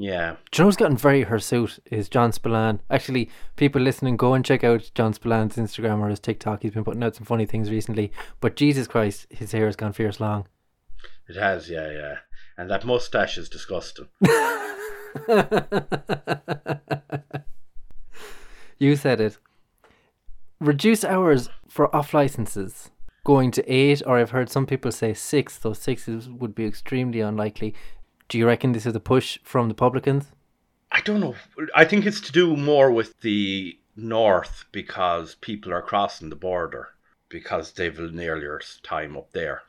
Yeah, 0.00 0.36
Do 0.52 0.58
you 0.58 0.62
know 0.62 0.68
who's 0.68 0.76
gotten 0.76 0.96
very 0.96 1.24
hirsute 1.24 1.80
is 1.90 2.08
John 2.08 2.30
Spillane. 2.30 2.78
Actually, 2.88 3.28
people 3.56 3.82
listening, 3.82 4.16
go 4.16 4.32
and 4.32 4.44
check 4.44 4.62
out 4.62 4.92
John 4.94 5.12
Spillane's 5.12 5.56
Instagram 5.56 5.98
or 5.98 6.08
his 6.08 6.20
TikTok. 6.20 6.62
He's 6.62 6.70
been 6.70 6.84
putting 6.84 7.02
out 7.02 7.16
some 7.16 7.24
funny 7.26 7.46
things 7.46 7.68
recently. 7.68 8.12
But 8.40 8.54
Jesus 8.54 8.86
Christ, 8.86 9.26
his 9.28 9.50
hair 9.50 9.66
has 9.66 9.74
gone 9.74 9.92
fierce 9.92 10.20
long. 10.20 10.46
it 11.28 11.34
has. 11.34 11.68
Yeah, 11.68 11.90
yeah. 11.90 12.18
And 12.56 12.70
that 12.70 12.84
mustache 12.84 13.38
is 13.38 13.48
disgusting. 13.48 14.06
you 18.78 18.94
said 18.94 19.20
it. 19.20 19.36
Reduce 20.60 21.04
hours 21.04 21.48
for 21.68 21.92
off 21.94 22.14
licenses. 22.14 22.92
Going 23.24 23.50
to 23.50 23.68
eight, 23.72 24.02
or 24.06 24.16
I've 24.16 24.30
heard 24.30 24.48
some 24.48 24.64
people 24.64 24.92
say 24.92 25.12
six, 25.12 25.58
though 25.58 25.72
six 25.72 26.06
is, 26.06 26.28
would 26.30 26.54
be 26.54 26.66
extremely 26.66 27.20
unlikely. 27.20 27.74
Do 28.28 28.38
you 28.38 28.46
reckon 28.46 28.72
this 28.72 28.86
is 28.86 28.94
a 28.94 29.00
push 29.00 29.38
from 29.42 29.68
the 29.68 29.74
publicans? 29.74 30.26
I 30.92 31.00
don't 31.00 31.20
know. 31.20 31.34
I 31.74 31.84
think 31.84 32.06
it's 32.06 32.20
to 32.22 32.32
do 32.32 32.56
more 32.56 32.90
with 32.90 33.20
the 33.20 33.78
north 33.96 34.64
because 34.72 35.34
people 35.36 35.72
are 35.72 35.82
crossing 35.82 36.30
the 36.30 36.36
border 36.36 36.88
because 37.28 37.72
they've 37.72 37.98
an 37.98 38.20
earlier 38.20 38.60
time 38.82 39.16
up 39.16 39.32
there. 39.32 39.62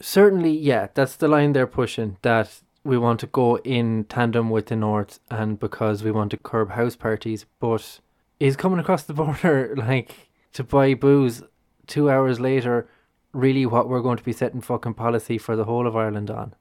Certainly, 0.00 0.52
yeah, 0.58 0.88
that's 0.92 1.16
the 1.16 1.28
line 1.28 1.52
they're 1.52 1.66
pushing. 1.66 2.18
That 2.22 2.60
we 2.84 2.98
want 2.98 3.20
to 3.20 3.26
go 3.26 3.56
in 3.58 4.04
tandem 4.04 4.50
with 4.50 4.66
the 4.66 4.76
north, 4.76 5.20
and 5.30 5.58
because 5.58 6.02
we 6.02 6.10
want 6.10 6.30
to 6.32 6.36
curb 6.36 6.70
house 6.70 6.96
parties. 6.96 7.46
But 7.58 8.00
is 8.38 8.56
coming 8.56 8.78
across 8.78 9.04
the 9.04 9.14
border 9.22 9.74
like 9.76 10.30
to 10.52 10.64
buy 10.64 10.94
booze 10.94 11.42
two 11.86 12.10
hours 12.10 12.40
later 12.40 12.88
really 13.36 13.66
what 13.66 13.88
we're 13.88 14.00
going 14.00 14.16
to 14.16 14.24
be 14.24 14.32
setting 14.32 14.60
fucking 14.60 14.94
policy 14.94 15.38
for 15.38 15.54
the 15.56 15.64
whole 15.64 15.86
of 15.86 15.96
Ireland 15.96 16.30
on? 16.30 16.54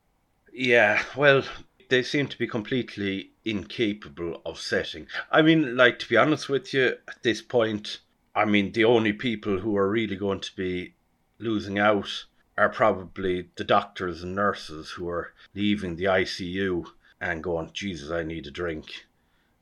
Yeah, 0.58 1.04
well, 1.18 1.44
they 1.90 2.02
seem 2.02 2.28
to 2.28 2.38
be 2.38 2.48
completely 2.48 3.32
incapable 3.44 4.42
of 4.46 4.58
setting. 4.60 5.08
I 5.30 5.42
mean, 5.42 5.76
like, 5.76 6.00
to 6.00 6.08
be 6.10 6.16
honest 6.18 6.48
with 6.48 6.74
you, 6.74 6.96
at 7.08 7.22
this 7.24 7.42
point, 7.42 8.00
I 8.34 8.46
mean, 8.46 8.72
the 8.72 8.86
only 8.86 9.12
people 9.14 9.60
who 9.60 9.76
are 9.76 9.90
really 9.90 10.16
going 10.16 10.40
to 10.40 10.56
be 10.56 10.94
losing 11.40 11.78
out 11.78 12.26
are 12.58 12.70
probably 12.70 13.50
the 13.58 13.66
doctors 13.66 14.24
and 14.24 14.34
nurses 14.34 14.92
who 14.92 15.10
are 15.10 15.34
leaving 15.54 15.98
the 15.98 16.06
ICU 16.06 16.86
and 17.20 17.44
going, 17.44 17.70
Jesus, 17.74 18.10
I 18.12 18.24
need 18.24 18.48
a 18.48 18.52
drink. 18.52 19.06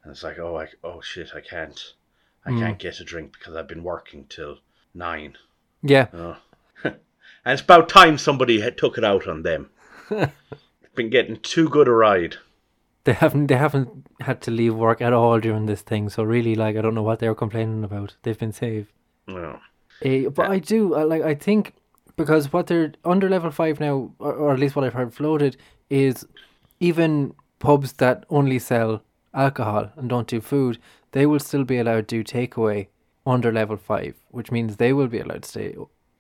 And 0.04 0.12
it's 0.12 0.24
like, 0.24 0.38
oh, 0.38 0.60
I, 0.60 0.68
oh 0.84 1.02
shit, 1.02 1.32
I 1.36 1.42
can't. 1.42 1.94
I 2.46 2.52
Mm. 2.52 2.60
can't 2.60 2.80
get 2.80 3.00
a 3.00 3.04
drink 3.06 3.34
because 3.40 3.56
I've 3.56 3.68
been 3.70 3.84
working 3.84 4.26
till 4.28 4.60
nine. 4.94 5.38
Yeah, 5.82 6.08
Oh. 6.14 6.38
and 6.84 6.96
it's 7.46 7.62
about 7.62 7.90
time 7.90 8.18
somebody 8.18 8.60
had 8.62 8.78
took 8.78 8.98
it 8.98 9.04
out 9.04 9.28
on 9.28 9.42
them. 9.44 9.70
been 10.96 11.10
getting 11.10 11.38
too 11.38 11.70
good 11.70 11.88
a 11.88 11.92
ride. 11.92 12.38
they 13.06 13.14
haven't 13.14 13.48
they 13.48 13.58
haven't 13.58 14.08
had 14.22 14.42
to 14.42 14.52
leave 14.52 14.76
work 14.76 15.02
at 15.02 15.14
all 15.14 15.40
during 15.40 15.66
this 15.66 15.82
thing. 15.82 16.10
So 16.10 16.24
really, 16.24 16.56
like, 16.56 16.78
I 16.78 16.82
don't 16.82 16.96
know 16.96 17.04
what 17.04 17.20
they're 17.20 17.36
complaining 17.36 17.84
about. 17.84 18.16
They've 18.24 18.38
been 18.40 18.54
saved. 18.54 18.92
No. 19.28 19.60
Eh, 20.02 20.28
but 20.30 20.50
I 20.50 20.60
do 20.60 20.96
I, 20.96 21.04
like 21.04 21.22
I 21.22 21.36
think 21.36 21.74
because 22.16 22.54
what 22.54 22.68
they're 22.68 22.94
under 23.04 23.30
level 23.30 23.52
five 23.52 23.80
now, 23.80 24.12
or, 24.20 24.34
or 24.34 24.54
at 24.54 24.60
least 24.60 24.76
what 24.76 24.86
I've 24.86 24.94
heard 24.94 25.14
floated, 25.14 25.58
is 25.90 26.26
even 26.80 27.34
pubs 27.60 27.94
that 27.94 28.26
only 28.30 28.60
sell 28.60 29.04
alcohol 29.34 29.92
and 29.96 30.10
don't 30.10 30.28
do 30.28 30.42
food, 30.42 30.78
they 31.12 31.26
will 31.26 31.40
still 31.40 31.64
be 31.64 31.78
allowed 31.80 32.08
to 32.10 32.24
do 32.24 32.24
takeaway 32.24 32.88
under 33.26 33.52
level 33.52 33.78
five, 33.78 34.16
which 34.30 34.52
means 34.52 34.78
they 34.78 34.94
will 34.94 35.08
be 35.08 35.20
allowed 35.20 35.44
to 35.44 35.50
stay 35.50 35.76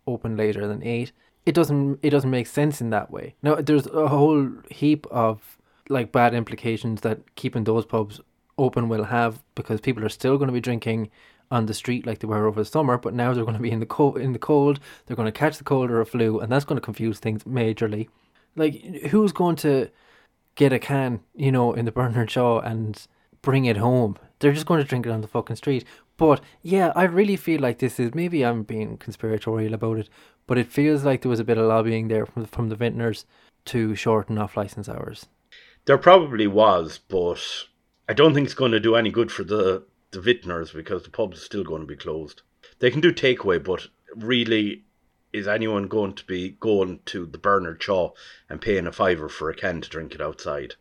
open 0.07 0.35
later 0.37 0.67
than 0.67 0.83
eight. 0.83 1.11
It 1.45 1.53
doesn't 1.53 1.99
it 2.01 2.11
doesn't 2.11 2.29
make 2.29 2.47
sense 2.47 2.81
in 2.81 2.89
that 2.91 3.11
way. 3.11 3.35
Now 3.41 3.55
there's 3.55 3.87
a 3.87 4.07
whole 4.07 4.49
heap 4.69 5.05
of 5.11 5.57
like 5.89 6.11
bad 6.11 6.33
implications 6.33 7.01
that 7.01 7.35
keeping 7.35 7.65
those 7.65 7.85
pubs 7.85 8.21
open 8.57 8.87
will 8.87 9.05
have 9.05 9.43
because 9.55 9.81
people 9.81 10.05
are 10.05 10.09
still 10.09 10.37
going 10.37 10.47
to 10.47 10.53
be 10.53 10.61
drinking 10.61 11.09
on 11.51 11.65
the 11.67 11.73
street 11.73 12.05
like 12.05 12.19
they 12.19 12.27
were 12.27 12.47
over 12.47 12.61
the 12.61 12.65
summer, 12.65 12.97
but 12.97 13.13
now 13.13 13.33
they're 13.33 13.43
going 13.43 13.55
to 13.55 13.61
be 13.61 13.71
in 13.71 13.79
the 13.79 13.85
cold. 13.85 14.17
In 14.17 14.33
the 14.33 14.39
cold, 14.39 14.79
they're 15.05 15.15
going 15.15 15.31
to 15.31 15.31
catch 15.31 15.57
the 15.57 15.63
cold 15.63 15.91
or 15.91 16.01
a 16.01 16.05
flu, 16.05 16.39
and 16.39 16.51
that's 16.51 16.65
going 16.65 16.77
to 16.77 16.81
confuse 16.81 17.19
things 17.19 17.43
majorly. 17.43 18.09
Like, 18.55 18.81
who's 19.11 19.31
going 19.31 19.55
to 19.57 19.89
get 20.55 20.73
a 20.73 20.79
can, 20.79 21.21
you 21.35 21.51
know, 21.51 21.73
in 21.73 21.85
the 21.85 21.91
Bernard 21.91 22.31
Shaw 22.31 22.59
and 22.59 23.05
bring 23.41 23.65
it 23.65 23.77
home? 23.77 24.17
They're 24.39 24.51
just 24.53 24.65
going 24.65 24.81
to 24.81 24.87
drink 24.87 25.05
it 25.05 25.11
on 25.11 25.21
the 25.21 25.27
fucking 25.27 25.55
street. 25.55 25.85
But 26.17 26.41
yeah, 26.61 26.91
I 26.95 27.03
really 27.03 27.35
feel 27.35 27.61
like 27.61 27.79
this 27.79 27.99
is 27.99 28.13
maybe 28.13 28.45
I'm 28.45 28.63
being 28.63 28.97
conspiratorial 28.97 29.73
about 29.73 29.97
it, 29.97 30.09
but 30.47 30.57
it 30.57 30.71
feels 30.71 31.03
like 31.03 31.21
there 31.21 31.29
was 31.29 31.39
a 31.39 31.43
bit 31.43 31.57
of 31.57 31.67
lobbying 31.67 32.07
there 32.07 32.25
from 32.25 32.45
from 32.45 32.69
the 32.69 32.75
vintners 32.75 33.25
to 33.65 33.95
shorten 33.95 34.37
off 34.37 34.57
license 34.57 34.89
hours. 34.89 35.27
There 35.85 35.97
probably 35.97 36.47
was, 36.47 36.99
but 37.07 37.41
I 38.07 38.13
don't 38.13 38.33
think 38.33 38.45
it's 38.45 38.53
going 38.53 38.71
to 38.71 38.79
do 38.79 38.95
any 38.95 39.11
good 39.11 39.31
for 39.31 39.43
the, 39.43 39.83
the 40.11 40.21
vintners 40.21 40.71
because 40.71 41.03
the 41.03 41.09
pubs 41.09 41.39
are 41.39 41.45
still 41.45 41.63
going 41.63 41.81
to 41.81 41.87
be 41.87 41.95
closed. 41.95 42.41
They 42.79 42.91
can 42.91 43.01
do 43.01 43.11
takeaway, 43.11 43.63
but 43.63 43.87
really, 44.15 44.83
is 45.31 45.47
anyone 45.47 45.87
going 45.87 46.13
to 46.13 46.25
be 46.25 46.51
going 46.59 46.99
to 47.07 47.25
the 47.25 47.37
Bernard 47.37 47.81
Shaw 47.81 48.11
and 48.49 48.61
paying 48.61 48.87
a 48.87 48.91
fiver 48.91 49.27
for 49.27 49.49
a 49.49 49.55
can 49.55 49.81
to 49.81 49.89
drink 49.89 50.13
it 50.13 50.21
outside? 50.21 50.75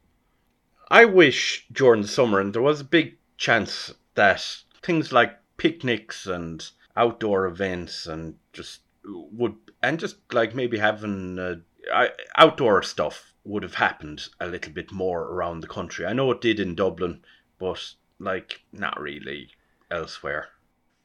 I 0.89 1.05
wish 1.05 1.67
during 1.73 2.03
the 2.03 2.09
summer, 2.09 2.39
and 2.39 2.53
there 2.53 2.62
was 2.62 2.81
a 2.81 2.85
big 2.85 3.17
chance 3.39 3.95
that 4.15 4.62
things 4.83 5.12
like 5.12 5.39
picnics 5.57 6.27
and 6.27 6.71
outdoor 6.97 7.47
events 7.47 8.07
and 8.07 8.35
just 8.53 8.81
would, 9.05 9.55
and 9.83 9.99
just 9.99 10.17
like 10.33 10.55
maybe 10.55 10.79
having 10.79 11.39
uh, 11.39 12.07
outdoor 12.37 12.83
stuff 12.83 13.33
would 13.45 13.62
have 13.62 13.75
happened 13.75 14.29
a 14.41 14.47
little 14.47 14.73
bit 14.73 14.93
more 14.93 15.23
around 15.23 15.61
the 15.61 15.67
country. 15.67 16.07
I 16.07 16.12
know 16.12 16.31
it 16.31 16.41
did 16.41 16.61
in 16.61 16.75
Dublin, 16.75 17.21
but 17.59 17.95
like 18.19 18.62
not 18.73 19.01
really 19.01 19.51
elsewhere, 19.91 20.49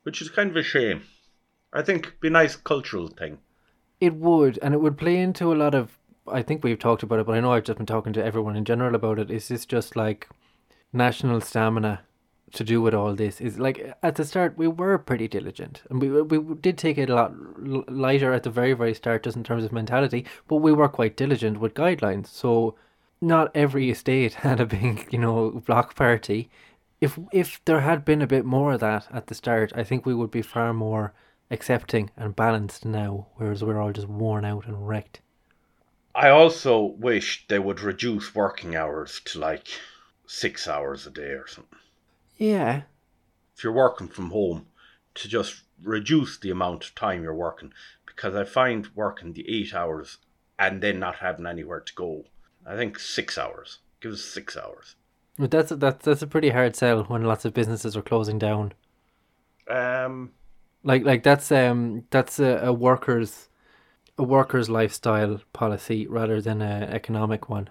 which 0.03 0.21
is 0.21 0.29
kind 0.29 0.49
of 0.49 0.55
a 0.55 0.63
shame. 0.63 1.03
I 1.73 1.81
think 1.81 2.19
be 2.19 2.27
a 2.27 2.31
nice 2.31 2.55
cultural 2.55 3.07
thing. 3.07 3.39
It 3.99 4.15
would, 4.15 4.59
and 4.61 4.73
it 4.73 4.81
would 4.81 4.97
play 4.97 5.17
into 5.17 5.51
a 5.51 5.55
lot 5.55 5.73
of. 5.73 5.97
I 6.27 6.41
think 6.41 6.63
we've 6.63 6.77
talked 6.77 7.03
about 7.03 7.19
it, 7.19 7.25
but 7.25 7.35
I 7.35 7.39
know 7.39 7.53
I've 7.53 7.63
just 7.63 7.77
been 7.77 7.85
talking 7.85 8.13
to 8.13 8.23
everyone 8.23 8.55
in 8.55 8.65
general 8.65 8.95
about 8.95 9.17
it. 9.17 9.31
Is 9.31 9.47
this 9.47 9.65
just 9.65 9.95
like 9.95 10.27
national 10.93 11.41
stamina 11.41 12.01
to 12.53 12.63
do 12.63 12.81
with 12.81 12.93
all 12.93 13.13
this? 13.13 13.41
Is 13.41 13.59
like 13.59 13.95
at 14.01 14.15
the 14.15 14.25
start 14.25 14.57
we 14.57 14.67
were 14.67 14.97
pretty 14.97 15.27
diligent, 15.27 15.83
and 15.89 16.01
we 16.01 16.21
we 16.21 16.55
did 16.55 16.77
take 16.77 16.97
it 16.97 17.09
a 17.09 17.15
lot 17.15 17.33
lighter 17.89 18.33
at 18.33 18.43
the 18.43 18.49
very 18.49 18.73
very 18.73 18.93
start, 18.93 19.23
just 19.23 19.37
in 19.37 19.43
terms 19.43 19.63
of 19.63 19.71
mentality. 19.71 20.25
But 20.47 20.57
we 20.57 20.73
were 20.73 20.89
quite 20.89 21.17
diligent 21.17 21.59
with 21.59 21.73
guidelines, 21.73 22.27
so 22.27 22.75
not 23.21 23.51
every 23.55 23.89
estate 23.89 24.33
had 24.45 24.59
a 24.59 24.65
big 24.65 25.07
you 25.11 25.19
know 25.19 25.61
block 25.65 25.95
party. 25.95 26.49
If 27.01 27.19
if 27.31 27.63
there 27.65 27.81
had 27.81 28.05
been 28.05 28.21
a 28.21 28.27
bit 28.27 28.45
more 28.45 28.73
of 28.73 28.79
that 28.79 29.07
at 29.11 29.27
the 29.27 29.35
start, 29.35 29.71
I 29.75 29.83
think 29.83 30.05
we 30.05 30.15
would 30.15 30.31
be 30.31 30.41
far 30.41 30.73
more 30.73 31.13
accepting 31.49 32.09
and 32.17 32.35
balanced 32.35 32.85
now, 32.85 33.27
whereas 33.35 33.63
we're 33.63 33.79
all 33.79 33.93
just 33.93 34.07
worn 34.07 34.45
out 34.45 34.65
and 34.65 34.87
wrecked. 34.87 35.21
I 36.15 36.29
also 36.29 36.81
wish 36.81 37.45
they 37.47 37.59
would 37.59 37.81
reduce 37.81 38.33
working 38.33 38.75
hours 38.75 39.21
to 39.25 39.39
like 39.39 39.67
six 40.25 40.67
hours 40.67 41.05
a 41.05 41.11
day 41.11 41.33
or 41.33 41.47
something. 41.47 41.76
Yeah, 42.37 42.83
If 43.57 43.63
you're 43.65 43.73
working 43.73 44.07
from 44.07 44.29
home, 44.31 44.67
to 45.15 45.27
just 45.27 45.63
reduce 45.83 46.37
the 46.37 46.49
amount 46.49 46.85
of 46.85 46.95
time 46.95 47.23
you're 47.23 47.35
working, 47.35 47.73
because 48.05 48.35
I 48.35 48.45
find 48.45 48.87
working 48.95 49.33
the 49.33 49.45
eight 49.49 49.73
hours 49.73 50.19
and 50.57 50.81
then 50.81 50.99
not 50.99 51.15
having 51.17 51.45
anywhere 51.45 51.81
to 51.81 51.93
go. 51.93 52.25
I 52.65 52.77
think 52.77 52.97
six 52.99 53.37
hours. 53.37 53.79
Give 53.99 54.13
us 54.13 54.23
six 54.23 54.55
hours. 54.55 54.95
but 55.39 55.49
that's 55.51 55.71
that's 55.71 56.05
that's 56.05 56.21
a 56.21 56.27
pretty 56.27 56.49
hard 56.49 56.75
sell 56.75 57.03
when 57.05 57.23
lots 57.23 57.43
of 57.45 57.53
businesses 57.53 57.95
are 57.97 58.01
closing 58.03 58.37
down. 58.37 58.73
Um, 59.69 60.33
Like 60.83 61.03
like 61.03 61.21
that's 61.21 61.51
um 61.51 62.05
that's 62.09 62.39
a, 62.39 62.57
a 62.63 62.73
worker's 62.73 63.47
a 64.17 64.23
worker's 64.23 64.69
lifestyle 64.69 65.41
policy 65.53 66.07
rather 66.07 66.41
than 66.41 66.61
a 66.61 66.87
economic 66.91 67.49
one. 67.49 67.69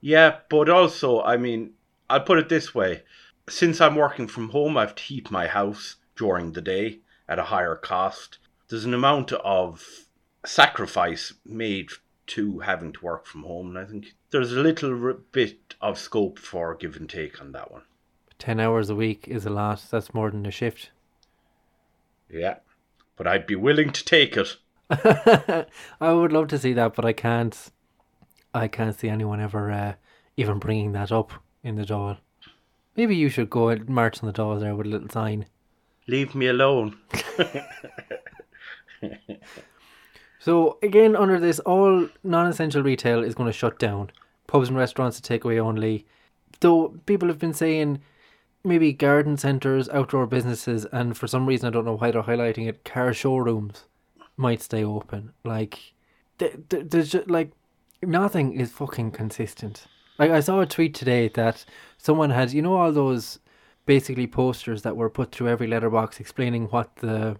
Yeah, 0.00 0.38
but 0.48 0.68
also, 0.68 1.22
I 1.22 1.36
mean, 1.36 1.74
I'll 2.08 2.20
put 2.20 2.38
it 2.38 2.48
this 2.48 2.74
way. 2.74 3.02
Since 3.48 3.80
I'm 3.80 3.96
working 3.96 4.28
from 4.28 4.50
home, 4.50 4.76
I 4.76 4.82
have 4.82 4.94
to 4.94 5.02
heat 5.02 5.30
my 5.30 5.46
house 5.46 5.96
during 6.16 6.52
the 6.52 6.60
day 6.60 7.00
at 7.28 7.38
a 7.38 7.44
higher 7.44 7.76
cost. 7.76 8.38
There's 8.68 8.84
an 8.84 8.94
amount 8.94 9.32
of 9.32 10.06
sacrifice 10.44 11.34
made 11.44 11.90
to 12.28 12.60
having 12.60 12.92
to 12.92 13.04
work 13.04 13.26
from 13.26 13.42
home. 13.42 13.68
And 13.68 13.78
I 13.78 13.84
think 13.84 14.14
there's 14.30 14.52
a 14.52 14.60
little 14.60 15.14
bit 15.32 15.74
of 15.80 15.98
scope 15.98 16.38
for 16.38 16.74
give 16.74 16.96
and 16.96 17.08
take 17.08 17.40
on 17.40 17.52
that 17.52 17.72
one. 17.72 17.82
10 18.38 18.60
hours 18.60 18.88
a 18.88 18.94
week 18.94 19.26
is 19.26 19.44
a 19.44 19.50
lot. 19.50 19.84
That's 19.90 20.14
more 20.14 20.30
than 20.30 20.46
a 20.46 20.50
shift. 20.50 20.90
Yeah. 22.30 22.56
But 23.16 23.26
I'd 23.26 23.46
be 23.46 23.56
willing 23.56 23.90
to 23.90 24.04
take 24.04 24.36
it. 24.36 24.56
I 24.90 26.12
would 26.12 26.32
love 26.32 26.48
to 26.48 26.58
see 26.58 26.72
that, 26.72 26.94
but 26.94 27.04
I 27.04 27.12
can't. 27.12 27.70
I 28.52 28.66
can't 28.66 28.98
see 28.98 29.08
anyone 29.08 29.40
ever 29.40 29.70
uh, 29.70 29.94
even 30.36 30.58
bringing 30.58 30.92
that 30.92 31.12
up 31.12 31.32
in 31.62 31.76
the 31.76 31.84
Dáil. 31.84 32.18
Maybe 33.00 33.16
you 33.16 33.30
should 33.30 33.48
go 33.48 33.70
and 33.70 33.88
march 33.88 34.22
on 34.22 34.26
the 34.26 34.32
Dáil 34.34 34.60
there 34.60 34.74
with 34.76 34.86
a 34.86 34.90
little 34.90 35.08
sign. 35.08 35.46
Leave 36.06 36.34
me 36.34 36.48
alone. 36.48 36.98
So 40.38 40.78
again, 40.82 41.16
under 41.16 41.38
this, 41.38 41.60
all 41.60 42.08
non-essential 42.22 42.82
retail 42.82 43.22
is 43.22 43.34
going 43.34 43.46
to 43.46 43.58
shut 43.58 43.78
down. 43.78 44.10
Pubs 44.46 44.68
and 44.68 44.76
restaurants 44.76 45.18
to 45.18 45.38
takeaway 45.38 45.58
only. 45.58 46.06
Though 46.60 46.98
people 47.06 47.28
have 47.28 47.38
been 47.38 47.54
saying 47.54 48.00
maybe 48.64 48.92
garden 48.92 49.38
centres, 49.38 49.88
outdoor 49.88 50.26
businesses, 50.26 50.86
and 50.92 51.16
for 51.16 51.26
some 51.26 51.46
reason 51.46 51.68
I 51.68 51.70
don't 51.70 51.86
know 51.86 51.96
why 51.96 52.10
they're 52.10 52.22
highlighting 52.22 52.68
it, 52.68 52.84
car 52.84 53.14
showrooms 53.14 53.84
might 54.36 54.60
stay 54.62 54.84
open. 54.84 55.32
Like, 55.44 55.94
th- 56.38 56.56
th- 56.68 56.86
there's 56.88 57.10
just 57.10 57.30
like 57.30 57.52
nothing 58.02 58.58
is 58.60 58.72
fucking 58.72 59.10
consistent. 59.12 59.86
Like 60.20 60.32
I 60.32 60.40
saw 60.40 60.60
a 60.60 60.66
tweet 60.66 60.94
today 60.94 61.28
that 61.28 61.64
someone 61.96 62.28
had, 62.28 62.52
you 62.52 62.60
know, 62.60 62.76
all 62.76 62.92
those 62.92 63.38
basically 63.86 64.26
posters 64.26 64.82
that 64.82 64.94
were 64.94 65.08
put 65.08 65.32
through 65.32 65.48
every 65.48 65.66
letterbox 65.66 66.20
explaining 66.20 66.66
what 66.66 66.94
the 66.96 67.38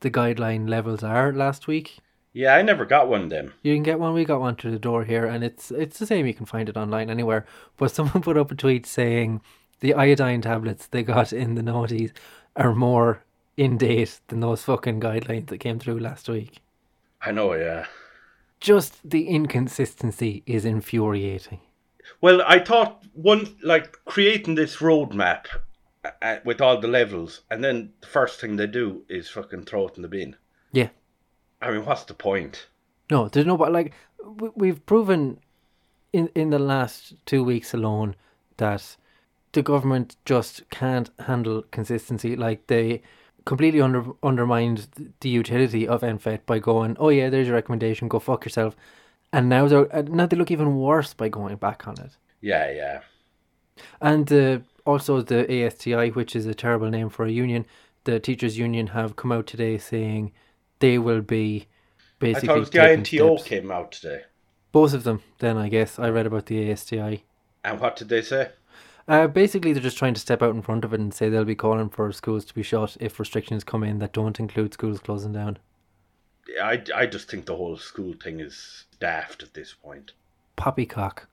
the 0.00 0.10
guideline 0.10 0.66
levels 0.66 1.02
are 1.04 1.34
last 1.34 1.66
week. 1.66 1.98
Yeah, 2.32 2.54
I 2.54 2.62
never 2.62 2.86
got 2.86 3.08
one 3.08 3.28
then. 3.28 3.52
You 3.62 3.74
can 3.74 3.82
get 3.82 4.00
one. 4.00 4.14
We 4.14 4.24
got 4.24 4.40
one 4.40 4.56
through 4.56 4.70
the 4.70 4.78
door 4.78 5.04
here, 5.04 5.26
and 5.26 5.44
it's 5.44 5.70
it's 5.70 5.98
the 5.98 6.06
same. 6.06 6.24
You 6.24 6.32
can 6.32 6.46
find 6.46 6.66
it 6.66 6.78
online 6.78 7.10
anywhere. 7.10 7.44
But 7.76 7.90
someone 7.90 8.22
put 8.28 8.38
up 8.38 8.50
a 8.50 8.54
tweet 8.54 8.86
saying 8.86 9.42
the 9.80 9.92
iodine 9.92 10.40
tablets 10.40 10.86
they 10.86 11.02
got 11.02 11.30
in 11.30 11.56
the 11.56 11.62
noughties 11.62 12.12
are 12.56 12.74
more 12.74 13.22
in 13.58 13.76
date 13.76 14.20
than 14.28 14.40
those 14.40 14.62
fucking 14.62 14.98
guidelines 14.98 15.48
that 15.48 15.58
came 15.58 15.78
through 15.78 15.98
last 15.98 16.30
week. 16.30 16.62
I 17.20 17.32
know, 17.32 17.52
yeah. 17.52 17.84
Just 18.60 18.98
the 19.08 19.28
inconsistency 19.28 20.42
is 20.46 20.64
infuriating. 20.64 21.60
Well, 22.20 22.42
I 22.46 22.58
thought 22.58 23.04
one 23.12 23.56
like 23.62 23.96
creating 24.04 24.54
this 24.54 24.76
roadmap 24.76 25.46
uh, 26.04 26.10
uh, 26.22 26.36
with 26.44 26.60
all 26.60 26.80
the 26.80 26.88
levels, 26.88 27.42
and 27.50 27.62
then 27.62 27.92
the 28.00 28.06
first 28.06 28.40
thing 28.40 28.56
they 28.56 28.66
do 28.66 29.02
is 29.08 29.28
fucking 29.28 29.64
throw 29.64 29.88
it 29.88 29.96
in 29.96 30.02
the 30.02 30.08
bin. 30.08 30.36
Yeah. 30.72 30.88
I 31.62 31.70
mean, 31.70 31.84
what's 31.84 32.04
the 32.04 32.14
point? 32.14 32.66
No, 33.10 33.28
there's 33.28 33.46
no. 33.46 33.56
But 33.56 33.72
like 33.72 33.92
we- 34.24 34.50
we've 34.54 34.84
proven 34.86 35.38
in 36.12 36.28
in 36.34 36.50
the 36.50 36.58
last 36.58 37.14
two 37.26 37.42
weeks 37.44 37.72
alone 37.74 38.16
that 38.56 38.96
the 39.52 39.62
government 39.62 40.16
just 40.24 40.68
can't 40.70 41.10
handle 41.26 41.62
consistency. 41.70 42.36
Like 42.36 42.66
they 42.66 43.02
completely 43.44 43.80
under 43.80 44.04
undermined 44.22 44.88
the 45.20 45.28
utility 45.28 45.86
of 45.86 46.02
NPHET 46.02 46.40
by 46.46 46.58
going, 46.58 46.96
"Oh 46.98 47.08
yeah, 47.10 47.30
there's 47.30 47.46
your 47.46 47.56
recommendation. 47.56 48.08
Go 48.08 48.18
fuck 48.18 48.44
yourself." 48.44 48.76
And 49.34 49.48
now 49.48 49.66
they 49.66 50.02
now 50.02 50.26
they 50.26 50.36
look 50.36 50.52
even 50.52 50.78
worse 50.78 51.12
by 51.12 51.28
going 51.28 51.56
back 51.56 51.88
on 51.88 51.98
it. 51.98 52.16
Yeah, 52.40 52.70
yeah. 52.70 53.00
And 54.00 54.32
uh, 54.32 54.60
also 54.86 55.22
the 55.22 55.42
ASTI, 55.66 56.10
which 56.10 56.36
is 56.36 56.46
a 56.46 56.54
terrible 56.54 56.88
name 56.88 57.08
for 57.08 57.24
a 57.24 57.32
union, 57.32 57.66
the 58.04 58.20
teachers' 58.20 58.58
union 58.58 58.86
have 58.88 59.16
come 59.16 59.32
out 59.32 59.48
today 59.48 59.76
saying 59.76 60.30
they 60.78 60.98
will 60.98 61.20
be 61.20 61.66
I 61.98 62.04
basically 62.20 62.46
thought 62.46 62.56
it 62.56 62.60
was 62.60 62.70
the 62.70 62.92
INTO 62.92 63.36
steps- 63.36 63.48
came 63.48 63.72
out 63.72 63.90
today. 63.90 64.22
Both 64.70 64.94
of 64.94 65.02
them. 65.02 65.20
Then 65.40 65.56
I 65.56 65.68
guess 65.68 65.98
I 65.98 66.10
read 66.10 66.26
about 66.26 66.46
the 66.46 66.70
ASTI. 66.70 67.24
And 67.64 67.80
what 67.80 67.96
did 67.96 68.10
they 68.10 68.22
say? 68.22 68.50
Uh, 69.08 69.26
basically, 69.26 69.72
they're 69.72 69.82
just 69.82 69.98
trying 69.98 70.14
to 70.14 70.20
step 70.20 70.42
out 70.42 70.54
in 70.54 70.62
front 70.62 70.84
of 70.84 70.94
it 70.94 71.00
and 71.00 71.12
say 71.12 71.28
they'll 71.28 71.44
be 71.44 71.56
calling 71.56 71.88
for 71.88 72.12
schools 72.12 72.44
to 72.44 72.54
be 72.54 72.62
shut 72.62 72.96
if 73.00 73.18
restrictions 73.18 73.64
come 73.64 73.82
in 73.82 73.98
that 73.98 74.12
don't 74.12 74.38
include 74.38 74.74
schools 74.74 75.00
closing 75.00 75.32
down. 75.32 75.58
I, 76.62 76.82
I 76.94 77.06
just 77.06 77.30
think 77.30 77.46
the 77.46 77.56
whole 77.56 77.76
school 77.76 78.14
thing 78.22 78.40
is 78.40 78.84
daft 79.00 79.42
at 79.42 79.54
this 79.54 79.72
point. 79.74 80.12
Poppycock. 80.56 81.26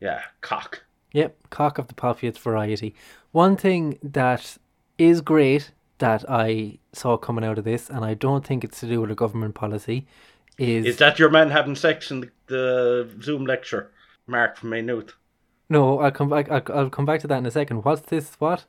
Yeah, 0.00 0.22
cock. 0.40 0.82
Yep, 1.12 1.36
cock 1.50 1.78
of 1.78 1.88
the 1.88 1.94
poppiest 1.94 2.38
variety. 2.38 2.94
One 3.32 3.56
thing 3.56 3.98
that 4.02 4.56
is 4.98 5.20
great 5.20 5.72
that 5.98 6.24
I 6.28 6.78
saw 6.92 7.16
coming 7.16 7.44
out 7.44 7.58
of 7.58 7.64
this, 7.64 7.90
and 7.90 8.04
I 8.04 8.14
don't 8.14 8.46
think 8.46 8.64
it's 8.64 8.80
to 8.80 8.86
do 8.86 9.00
with 9.00 9.10
a 9.10 9.14
government 9.14 9.54
policy, 9.54 10.06
is, 10.58 10.84
Is 10.86 10.96
that 10.98 11.18
your 11.18 11.30
man 11.30 11.50
having 11.50 11.74
sex 11.74 12.10
in 12.10 12.20
the, 12.20 12.30
the 12.46 13.10
Zoom 13.22 13.46
lecture? 13.46 13.90
Mark 14.26 14.56
from 14.56 14.70
Maynooth. 14.70 15.14
no. 15.68 15.98
I'll 16.00 16.10
come 16.10 16.28
back. 16.28 16.50
I'll, 16.50 16.62
I'll 16.72 16.90
come 16.90 17.06
back 17.06 17.20
to 17.20 17.26
that 17.28 17.38
in 17.38 17.46
a 17.46 17.50
second. 17.50 17.84
What's 17.84 18.02
this? 18.02 18.32
What? 18.38 18.64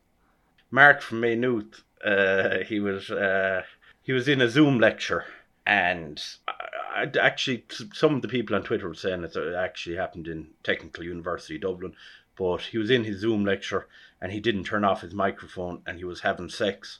Mark 0.71 1.01
from 1.01 1.19
Maynooth. 1.19 1.83
Uh, 2.03 2.59
he 2.65 2.79
was 2.79 3.11
uh, 3.11 3.61
he 4.01 4.11
was 4.13 4.27
in 4.27 4.41
a 4.41 4.49
Zoom 4.49 4.79
lecture, 4.79 5.25
and 5.65 6.23
I, 6.47 7.03
I, 7.03 7.11
actually 7.19 7.65
some 7.93 8.15
of 8.15 8.21
the 8.21 8.27
people 8.27 8.55
on 8.55 8.63
Twitter 8.63 8.87
were 8.87 8.93
saying 8.93 9.23
it 9.23 9.35
actually 9.55 9.95
happened 9.95 10.27
in 10.27 10.49
Technical 10.63 11.03
University 11.03 11.57
Dublin. 11.57 11.93
But 12.37 12.61
he 12.61 12.77
was 12.77 12.89
in 12.89 13.03
his 13.03 13.19
Zoom 13.19 13.45
lecture 13.45 13.87
and 14.21 14.31
he 14.31 14.39
didn't 14.39 14.63
turn 14.63 14.83
off 14.83 15.01
his 15.01 15.13
microphone 15.13 15.81
and 15.85 15.97
he 15.97 16.05
was 16.05 16.21
having 16.21 16.49
sex, 16.49 16.99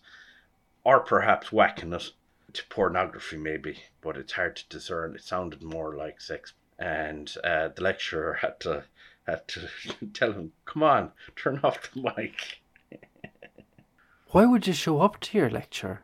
or 0.83 0.99
perhaps 0.99 1.51
whacking 1.51 1.93
it 1.93 2.11
to 2.53 2.65
pornography 2.65 3.37
maybe. 3.37 3.79
But 4.01 4.17
it's 4.17 4.33
hard 4.33 4.55
to 4.57 4.69
discern. 4.69 5.15
It 5.15 5.23
sounded 5.23 5.63
more 5.63 5.95
like 5.95 6.21
sex, 6.21 6.53
and 6.77 7.33
uh, 7.43 7.69
the 7.69 7.81
lecturer 7.81 8.33
had 8.41 8.59
to 8.61 8.83
had 9.25 9.47
to 9.49 9.69
tell 10.13 10.33
him, 10.33 10.51
"Come 10.65 10.83
on, 10.83 11.11
turn 11.35 11.59
off 11.63 11.91
the 11.91 12.01
mic." 12.15 12.59
Why 14.27 14.45
would 14.45 14.65
you 14.65 14.73
show 14.73 15.01
up 15.01 15.19
to 15.21 15.37
your 15.37 15.49
lecture? 15.49 16.03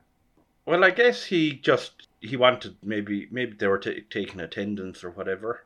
Well, 0.66 0.84
I 0.84 0.90
guess 0.90 1.26
he 1.26 1.54
just 1.54 2.07
he 2.20 2.36
wanted 2.36 2.76
maybe 2.84 3.28
maybe 3.32 3.56
they 3.58 3.68
were 3.68 3.80
ta 3.80 3.92
taking 4.10 4.40
attendance 4.40 5.04
or 5.04 5.12
whatever, 5.12 5.66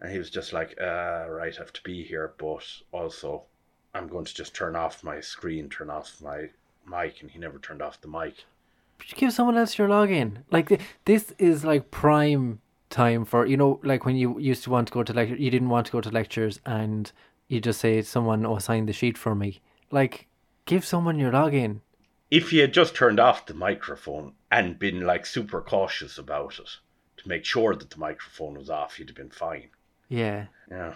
and 0.00 0.12
he 0.12 0.18
was 0.18 0.30
just 0.30 0.52
like, 0.52 0.76
uh, 0.80 1.26
right, 1.28 1.54
I 1.54 1.58
have 1.58 1.72
to 1.72 1.82
be 1.82 2.04
here, 2.04 2.32
but 2.38 2.64
also 2.92 3.44
I'm 3.94 4.08
going 4.08 4.24
to 4.24 4.34
just 4.34 4.54
turn 4.54 4.76
off 4.76 5.02
my 5.02 5.20
screen, 5.20 5.68
turn 5.68 5.90
off 5.90 6.20
my 6.22 6.50
mic, 6.86 7.20
and 7.20 7.30
he 7.30 7.38
never 7.38 7.58
turned 7.58 7.82
off 7.82 8.00
the 8.00 8.08
mic. 8.08 8.44
But 8.98 9.08
give 9.16 9.32
someone 9.32 9.56
else 9.56 9.78
your 9.78 9.88
login. 9.88 10.42
Like 10.50 10.68
th- 10.68 10.80
this 11.04 11.34
is 11.38 11.64
like 11.64 11.90
prime 11.90 12.60
time 12.88 13.24
for 13.24 13.46
you 13.46 13.56
know, 13.56 13.80
like 13.82 14.04
when 14.04 14.16
you 14.16 14.38
used 14.38 14.64
to 14.64 14.70
want 14.70 14.88
to 14.88 14.94
go 14.94 15.02
to 15.02 15.12
lecture, 15.12 15.36
you 15.36 15.50
didn't 15.50 15.70
want 15.70 15.86
to 15.86 15.92
go 15.92 16.00
to 16.00 16.10
lectures, 16.10 16.60
and 16.66 17.10
you 17.48 17.60
just 17.60 17.80
say 17.80 18.02
someone, 18.02 18.46
"Oh, 18.46 18.58
sign 18.58 18.86
the 18.86 18.92
sheet 18.92 19.18
for 19.18 19.34
me." 19.34 19.60
Like, 19.90 20.28
give 20.66 20.84
someone 20.84 21.18
your 21.18 21.32
login. 21.32 21.80
If 22.30 22.50
he 22.50 22.58
had 22.58 22.72
just 22.72 22.94
turned 22.94 23.18
off 23.18 23.46
the 23.46 23.54
microphone 23.54 24.34
and 24.50 24.78
been 24.78 25.00
like 25.00 25.26
super 25.26 25.60
cautious 25.60 26.18
about 26.18 26.58
it 26.58 26.70
to 27.16 27.28
make 27.28 27.44
sure 27.44 27.74
that 27.74 27.90
the 27.90 27.98
microphone 27.98 28.56
was 28.56 28.70
off, 28.70 28.96
he'd 28.96 29.08
have 29.08 29.16
been 29.16 29.30
fine. 29.30 29.70
Yeah. 30.08 30.46
Yeah. 30.70 30.94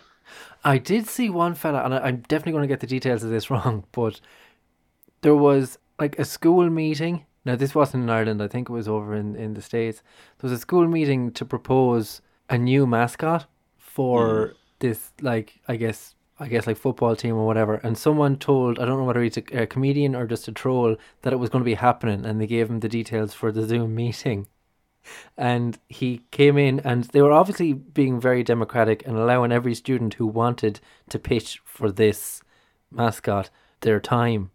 I 0.64 0.78
did 0.78 1.06
see 1.06 1.30
one 1.30 1.54
fella, 1.54 1.84
and 1.84 1.94
I, 1.94 1.98
I'm 1.98 2.18
definitely 2.28 2.52
going 2.52 2.62
to 2.62 2.68
get 2.68 2.80
the 2.80 2.86
details 2.86 3.22
of 3.22 3.30
this 3.30 3.50
wrong, 3.50 3.84
but 3.92 4.20
there 5.22 5.34
was 5.34 5.78
like 5.98 6.18
a 6.18 6.24
school 6.24 6.68
meeting. 6.70 7.26
Now, 7.44 7.56
this 7.56 7.74
wasn't 7.74 8.04
in 8.04 8.10
Ireland, 8.10 8.42
I 8.42 8.48
think 8.48 8.70
it 8.70 8.72
was 8.72 8.88
over 8.88 9.14
in, 9.14 9.36
in 9.36 9.54
the 9.54 9.62
States. 9.62 10.02
There 10.38 10.48
was 10.50 10.58
a 10.58 10.60
school 10.60 10.88
meeting 10.88 11.30
to 11.32 11.44
propose 11.44 12.22
a 12.48 12.56
new 12.56 12.86
mascot 12.86 13.46
for 13.76 14.26
mm. 14.26 14.54
this, 14.78 15.12
like, 15.20 15.60
I 15.68 15.76
guess, 15.76 16.14
I 16.44 16.48
guess, 16.48 16.66
like 16.66 16.76
football 16.76 17.16
team 17.16 17.37
or 17.37 17.46
whatever. 17.46 17.76
And 17.76 17.96
someone 17.96 18.37
told, 18.37 18.78
I 18.78 18.85
don't 18.85 18.98
know 18.98 19.04
whether 19.04 19.22
he's 19.22 19.38
a, 19.38 19.62
a 19.62 19.66
comedian 19.66 20.14
or 20.14 20.26
just 20.26 20.46
a 20.46 20.52
troll, 20.52 20.96
that 21.22 21.33
it 21.33 21.38
was 21.38 21.50
going 21.50 21.62
to 21.62 21.64
be 21.64 21.74
happening, 21.74 22.24
and 22.24 22.40
they 22.40 22.46
gave 22.46 22.68
him 22.68 22.80
the 22.80 22.88
details 22.88 23.33
for 23.33 23.50
the 23.50 23.66
Zoom 23.66 23.94
meeting 24.04 24.46
and 25.37 25.78
he 25.88 26.22
came 26.30 26.57
in 26.57 26.80
and 26.80 27.04
they 27.04 27.22
were 27.22 27.33
obviously 27.33 27.72
being 27.72 28.20
very 28.20 28.42
democratic 28.42 29.07
and 29.07 29.16
allowing 29.16 29.52
every 29.52 29.74
student 29.74 30.14
who 30.14 30.26
wanted 30.26 30.80
to 31.09 31.18
pitch 31.18 31.61
for 31.64 31.90
this 31.90 32.42
mascot 32.90 33.50
their 33.80 34.00
time 34.00 34.50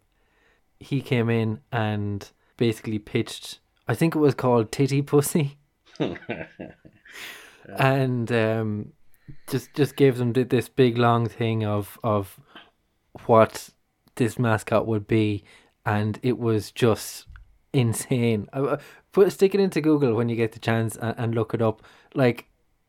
he 0.78 1.00
came 1.00 1.28
in 1.30 1.60
and 1.70 2.30
basically 2.56 2.98
pitched 2.98 3.58
i 3.86 3.94
think 3.94 4.14
it 4.14 4.18
was 4.18 4.34
called 4.34 4.72
titty 4.72 5.02
pussy 5.02 5.58
and 7.78 8.32
um, 8.32 8.92
just 9.48 9.72
just 9.74 9.96
gave 9.96 10.18
them 10.18 10.32
th- 10.32 10.48
this 10.48 10.68
big 10.68 10.98
long 10.98 11.28
thing 11.28 11.64
of 11.64 11.98
of 12.02 12.38
what 13.26 13.70
this 14.16 14.38
mascot 14.38 14.86
would 14.86 15.06
be 15.06 15.42
and 15.84 16.18
it 16.22 16.38
was 16.38 16.70
just 16.70 17.26
insane 17.72 18.48
I- 18.52 18.60
I- 18.60 18.78
put 19.12 19.32
stick 19.32 19.54
it 19.54 19.60
into 19.60 19.80
google 19.80 20.14
when 20.14 20.28
you 20.28 20.36
get 20.36 20.52
the 20.52 20.58
chance 20.58 20.96
and, 20.96 21.14
and 21.18 21.34
look 21.34 21.54
it 21.54 21.62
up 21.62 21.82
like 22.14 22.46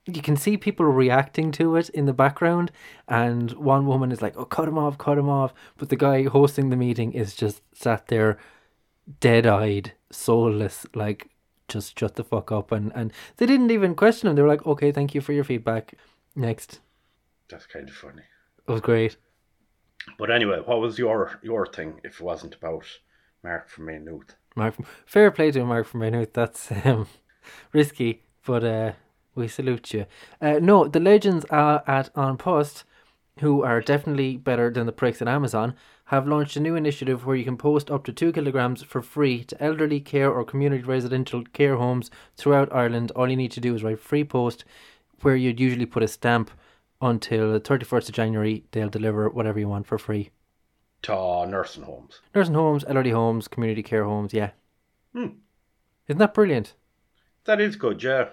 you 0.08 0.22
can 0.22 0.36
see 0.36 0.58
people 0.58 0.86
reacting 0.86 1.52
to 1.54 1.76
it 1.76 1.90
in 1.90 2.06
the 2.06 2.14
background 2.14 2.72
and 3.08 3.52
one 3.52 3.86
woman 3.86 4.12
is 4.12 4.22
like 4.22 4.36
oh 4.38 4.46
cut 4.46 4.68
him 4.68 4.78
off 4.78 4.98
cut 4.98 5.18
him 5.18 5.30
off 5.30 5.54
but 5.78 5.90
the 5.90 5.96
guy 5.96 6.24
hosting 6.24 6.70
the 6.70 6.76
meeting 6.76 7.14
is 7.14 7.36
just 7.36 7.62
sat 7.74 8.08
there 8.08 8.38
dead-eyed 9.20 9.94
soulless 10.12 10.86
like 10.96 11.30
just 11.68 11.98
shut 11.98 12.16
the 12.16 12.24
fuck 12.24 12.52
up 12.52 12.72
and 12.72 12.92
and 12.96 13.14
they 13.38 13.46
didn't 13.46 13.72
even 13.72 13.96
question 13.96 14.28
him. 14.30 14.36
They 14.36 14.42
were 14.42 14.48
like, 14.48 14.66
okay, 14.66 14.92
thank 14.92 15.16
you 15.16 15.22
for 15.22 15.32
your 15.32 15.46
feedback. 15.46 15.94
Next, 16.36 16.80
That's 17.50 17.66
kind 17.66 17.90
of 17.90 17.96
funny. 17.96 18.24
it 18.68 18.72
was 18.72 18.82
great. 18.82 19.18
But 20.18 20.32
anyway, 20.32 20.62
what 20.66 20.80
was 20.80 20.98
your 20.98 21.40
your 21.44 21.66
thing 21.66 22.00
if 22.04 22.20
it 22.20 22.24
wasn't 22.24 22.56
about 22.56 22.86
Mark 23.44 23.70
from 23.70 23.86
Maynooth? 23.86 24.36
Mark, 24.56 24.76
from, 24.76 24.86
fair 25.06 25.32
play 25.32 25.52
to 25.52 25.66
Mark 25.66 25.88
from 25.88 26.00
Maynooth. 26.02 26.34
That's 26.34 26.72
um, 26.86 27.08
risky, 27.74 28.24
but 28.46 28.64
uh, 28.64 28.92
we 29.36 29.48
salute 29.48 29.94
you. 29.94 30.06
Uh, 30.42 30.60
no, 30.62 30.88
the 30.88 31.00
legends 31.00 31.46
are 31.50 31.84
at 31.88 32.10
An 32.16 32.38
Post, 32.38 32.84
who 33.40 33.64
are 33.64 33.82
definitely 33.82 34.38
better 34.38 34.70
than 34.72 34.86
the 34.86 34.92
pricks 34.92 35.22
at 35.22 35.28
Amazon, 35.28 35.76
have 36.06 36.28
launched 36.28 36.58
a 36.58 36.60
new 36.60 36.76
initiative 36.76 37.26
where 37.26 37.38
you 37.38 37.46
can 37.46 37.56
post 37.58 37.90
up 37.90 38.04
to 38.04 38.12
two 38.12 38.32
kilograms 38.34 38.84
for 38.84 39.02
free 39.02 39.44
to 39.46 39.64
elderly 39.64 40.00
care 40.02 40.30
or 40.30 40.44
community 40.44 40.84
residential 40.84 41.44
care 41.54 41.78
homes 41.78 42.12
throughout 42.36 42.74
Ireland. 42.74 43.12
All 43.12 43.30
you 43.30 43.38
need 43.38 43.52
to 43.52 43.62
do 43.62 43.74
is 43.76 43.84
write 43.84 44.00
free 44.00 44.26
post, 44.26 44.66
where 45.24 45.36
you'd 45.36 45.60
usually 45.60 45.86
put 45.86 46.04
a 46.04 46.08
stamp 46.08 46.52
until 47.02 47.52
the 47.52 47.60
31st 47.60 48.10
of 48.10 48.16
January. 48.16 48.64
They'll 48.72 48.90
deliver 48.90 49.30
whatever 49.30 49.60
you 49.60 49.68
want 49.68 49.88
for 49.88 49.98
free. 49.98 50.30
To 51.04 51.46
nursing 51.48 51.84
homes. 51.84 52.22
Nursing 52.36 52.54
homes, 52.54 52.86
elderly 52.88 53.10
homes, 53.10 53.48
community 53.48 53.84
care 53.84 54.04
homes, 54.04 54.34
yeah. 54.34 54.52
Hmm. 55.14 55.28
Isn't 56.08 56.20
that 56.20 56.34
brilliant? 56.34 56.76
That 57.46 57.60
is 57.60 57.76
good, 57.76 58.04
yeah. 58.04 58.30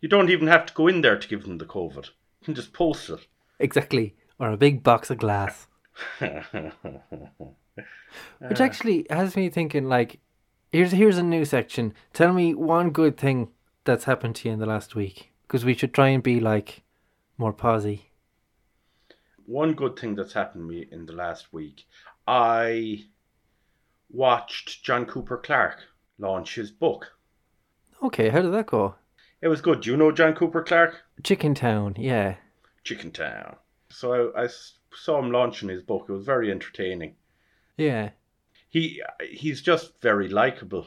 You 0.00 0.08
don't 0.08 0.30
even 0.30 0.48
have 0.48 0.66
to 0.66 0.74
go 0.74 0.88
in 0.88 1.02
there 1.02 1.18
to 1.18 1.28
give 1.28 1.44
them 1.44 1.58
the 1.58 1.66
COVID. 1.66 2.06
You 2.06 2.44
can 2.44 2.54
just 2.54 2.72
post 2.72 3.10
it. 3.10 3.26
Exactly. 3.58 4.16
Or 4.38 4.50
a 4.50 4.56
big 4.56 4.82
box 4.82 5.10
of 5.10 5.18
glass. 5.18 5.68
Which 6.18 6.44
actually 8.60 9.06
has 9.10 9.36
me 9.36 9.50
thinking 9.50 9.88
like 9.88 10.18
here's 10.72 10.92
here's 10.92 11.18
a 11.18 11.22
new 11.22 11.44
section. 11.44 11.92
Tell 12.12 12.32
me 12.32 12.54
one 12.54 12.90
good 12.90 13.18
thing 13.18 13.48
that's 13.84 14.04
happened 14.04 14.36
to 14.36 14.48
you 14.48 14.54
in 14.54 14.60
the 14.60 14.66
last 14.66 14.94
week. 14.94 15.29
Because 15.50 15.64
we 15.64 15.74
should 15.74 15.92
try 15.92 16.10
and 16.10 16.22
be 16.22 16.38
like 16.38 16.84
more 17.36 17.52
posy. 17.52 18.12
One 19.46 19.72
good 19.72 19.98
thing 19.98 20.14
that's 20.14 20.34
happened 20.34 20.62
to 20.62 20.72
me 20.72 20.86
in 20.92 21.06
the 21.06 21.12
last 21.12 21.52
week, 21.52 21.88
I 22.24 23.06
watched 24.08 24.84
John 24.84 25.06
Cooper 25.06 25.38
Clarke 25.38 25.80
launch 26.20 26.54
his 26.54 26.70
book. 26.70 27.14
Okay, 28.00 28.28
how 28.28 28.42
did 28.42 28.52
that 28.52 28.66
go? 28.68 28.94
It 29.42 29.48
was 29.48 29.60
good. 29.60 29.80
Do 29.80 29.90
you 29.90 29.96
know 29.96 30.12
John 30.12 30.34
Cooper 30.34 30.62
Clarke? 30.62 31.02
Chicken 31.24 31.56
Town, 31.56 31.96
yeah. 31.98 32.36
Chicken 32.84 33.10
Town. 33.10 33.56
So 33.88 34.32
I 34.36 34.46
saw 34.94 35.18
him 35.18 35.32
launching 35.32 35.68
his 35.68 35.82
book. 35.82 36.06
It 36.08 36.12
was 36.12 36.24
very 36.24 36.52
entertaining. 36.52 37.16
Yeah. 37.76 38.10
He 38.68 39.02
he's 39.28 39.62
just 39.62 40.00
very 40.00 40.28
likable. 40.28 40.86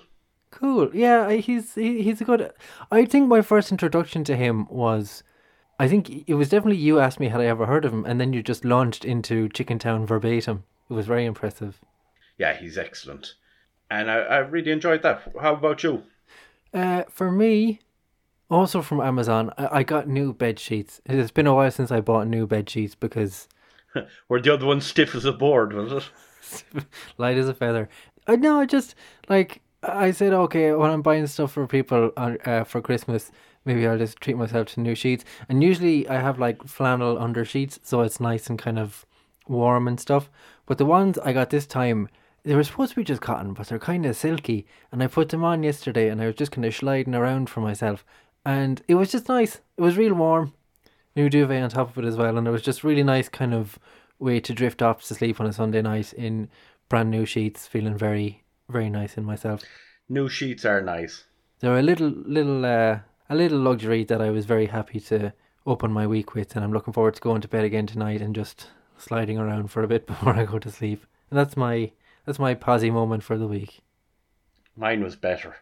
Cool. 0.53 0.95
Yeah, 0.95 1.31
he's 1.31 1.73
he, 1.73 2.03
he's 2.03 2.21
a 2.21 2.25
good. 2.25 2.51
I 2.91 3.05
think 3.05 3.27
my 3.27 3.41
first 3.41 3.71
introduction 3.71 4.23
to 4.25 4.35
him 4.35 4.67
was, 4.69 5.23
I 5.79 5.87
think 5.87 6.29
it 6.29 6.35
was 6.35 6.49
definitely 6.49 6.79
you 6.79 6.99
asked 6.99 7.19
me 7.19 7.29
had 7.29 7.41
I 7.41 7.45
ever 7.45 7.65
heard 7.65 7.85
of 7.85 7.91
him, 7.91 8.05
and 8.05 8.21
then 8.21 8.33
you 8.33 8.43
just 8.43 8.63
launched 8.63 9.03
into 9.03 9.49
Chicken 9.49 9.79
Town 9.79 10.05
verbatim. 10.05 10.63
It 10.89 10.93
was 10.93 11.07
very 11.07 11.25
impressive. 11.25 11.81
Yeah, 12.37 12.53
he's 12.53 12.77
excellent, 12.77 13.33
and 13.89 14.11
I, 14.11 14.17
I 14.17 14.37
really 14.37 14.71
enjoyed 14.71 15.01
that. 15.01 15.23
How 15.41 15.55
about 15.55 15.81
you? 15.81 16.03
Uh, 16.71 17.03
for 17.09 17.31
me, 17.31 17.79
also 18.47 18.83
from 18.83 19.01
Amazon, 19.01 19.51
I, 19.57 19.79
I 19.79 19.83
got 19.83 20.07
new 20.07 20.33
bed 20.33 20.59
sheets. 20.59 21.01
It's 21.07 21.31
been 21.31 21.47
a 21.47 21.55
while 21.55 21.71
since 21.71 21.91
I 21.91 21.99
bought 21.99 22.27
new 22.27 22.45
bed 22.45 22.69
sheets 22.69 22.93
because 22.93 23.47
Were 24.29 24.39
the 24.39 24.53
other 24.53 24.67
one 24.67 24.81
stiff 24.81 25.15
as 25.15 25.25
a 25.25 25.31
board? 25.31 25.73
Was 25.73 25.91
it? 25.91 26.85
light 27.17 27.37
as 27.37 27.47
a 27.47 27.53
feather. 27.53 27.89
I 28.27 28.35
know. 28.35 28.59
I 28.59 28.65
just 28.65 28.95
like 29.29 29.62
I 29.83 30.11
said. 30.11 30.33
Okay, 30.33 30.71
when 30.73 30.91
I'm 30.91 31.01
buying 31.01 31.27
stuff 31.27 31.53
for 31.53 31.67
people 31.67 32.11
on 32.17 32.37
uh, 32.45 32.63
for 32.63 32.81
Christmas, 32.81 33.31
maybe 33.65 33.87
I'll 33.87 33.97
just 33.97 34.19
treat 34.19 34.37
myself 34.37 34.67
to 34.73 34.79
new 34.79 34.95
sheets. 34.95 35.25
And 35.49 35.63
usually 35.63 36.07
I 36.07 36.19
have 36.19 36.39
like 36.39 36.67
flannel 36.67 37.19
under 37.19 37.45
sheets, 37.45 37.79
so 37.83 38.01
it's 38.01 38.19
nice 38.19 38.49
and 38.49 38.57
kind 38.57 38.79
of 38.79 39.05
warm 39.47 39.87
and 39.87 39.99
stuff. 39.99 40.29
But 40.65 40.77
the 40.77 40.85
ones 40.85 41.17
I 41.19 41.33
got 41.33 41.49
this 41.49 41.65
time, 41.65 42.09
they 42.43 42.55
were 42.55 42.63
supposed 42.63 42.91
to 42.91 42.95
be 42.95 43.03
just 43.03 43.21
cotton, 43.21 43.53
but 43.53 43.67
they're 43.67 43.79
kind 43.79 44.05
of 44.05 44.15
silky. 44.15 44.65
And 44.91 45.03
I 45.03 45.07
put 45.07 45.29
them 45.29 45.43
on 45.43 45.63
yesterday, 45.63 46.09
and 46.09 46.21
I 46.21 46.27
was 46.27 46.35
just 46.35 46.51
kind 46.51 46.65
of 46.65 46.75
sliding 46.75 47.15
around 47.15 47.49
for 47.49 47.61
myself, 47.61 48.05
and 48.45 48.81
it 48.87 48.95
was 48.95 49.11
just 49.11 49.29
nice. 49.29 49.61
It 49.77 49.81
was 49.81 49.97
real 49.97 50.13
warm. 50.13 50.53
New 51.15 51.29
duvet 51.29 51.61
on 51.61 51.69
top 51.69 51.89
of 51.91 52.03
it 52.03 52.07
as 52.07 52.17
well, 52.17 52.37
and 52.37 52.47
it 52.47 52.51
was 52.51 52.61
just 52.61 52.83
really 52.83 53.03
nice, 53.03 53.29
kind 53.29 53.53
of 53.53 53.77
way 54.19 54.39
to 54.39 54.53
drift 54.53 54.81
off 54.81 55.03
to 55.03 55.13
sleep 55.13 55.39
on 55.39 55.47
a 55.47 55.53
Sunday 55.53 55.81
night 55.81 56.13
in 56.13 56.49
brand 56.89 57.11
new 57.11 57.25
sheets, 57.25 57.67
feeling 57.67 57.97
very, 57.97 58.42
very 58.69 58.89
nice 58.89 59.17
in 59.17 59.25
myself. 59.25 59.61
New 60.09 60.29
sheets 60.29 60.65
are 60.65 60.81
nice. 60.81 61.25
They're 61.59 61.77
a 61.77 61.81
little, 61.81 62.09
little, 62.09 62.65
uh, 62.65 62.99
a 63.29 63.35
little 63.35 63.59
luxury 63.59 64.03
that 64.05 64.21
I 64.21 64.29
was 64.29 64.45
very 64.45 64.67
happy 64.67 64.99
to 65.01 65.33
open 65.65 65.91
my 65.91 66.05
week 66.05 66.33
with, 66.33 66.55
and 66.55 66.63
I'm 66.63 66.73
looking 66.73 66.93
forward 66.93 67.15
to 67.15 67.21
going 67.21 67.41
to 67.41 67.47
bed 67.47 67.63
again 67.63 67.87
tonight 67.87 68.21
and 68.21 68.35
just 68.35 68.67
sliding 68.97 69.37
around 69.37 69.71
for 69.71 69.83
a 69.83 69.87
bit 69.87 70.07
before 70.07 70.33
I 70.33 70.45
go 70.45 70.59
to 70.59 70.71
sleep. 70.71 71.05
And 71.29 71.39
that's 71.39 71.57
my 71.57 71.91
that's 72.25 72.39
my 72.39 72.53
posy 72.53 72.89
moment 72.89 73.23
for 73.23 73.37
the 73.37 73.47
week. 73.47 73.81
Mine 74.75 75.03
was 75.03 75.15
better. 75.15 75.57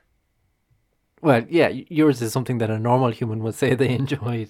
Well, 1.21 1.45
yeah, 1.49 1.69
yours 1.69 2.21
is 2.21 2.33
something 2.33 2.57
that 2.59 2.69
a 2.69 2.79
normal 2.79 3.11
human 3.11 3.43
would 3.43 3.55
say 3.55 3.75
they 3.75 3.89
enjoyed. 3.89 4.49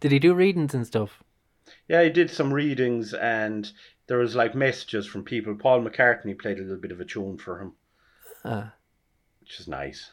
Did 0.00 0.12
he 0.12 0.18
do 0.18 0.34
readings 0.34 0.74
and 0.74 0.86
stuff? 0.86 1.22
Yeah, 1.86 2.02
he 2.02 2.10
did 2.10 2.30
some 2.30 2.52
readings, 2.52 3.12
and 3.12 3.70
there 4.08 4.18
was 4.18 4.34
like 4.34 4.54
messages 4.54 5.06
from 5.06 5.22
people. 5.24 5.54
Paul 5.54 5.82
McCartney 5.82 6.38
played 6.38 6.58
a 6.58 6.62
little 6.62 6.76
bit 6.76 6.92
of 6.92 7.00
a 7.00 7.04
tune 7.04 7.38
for 7.38 7.60
him, 7.60 7.72
Ah. 8.44 8.72
which 9.40 9.60
is 9.60 9.68
nice. 9.68 10.10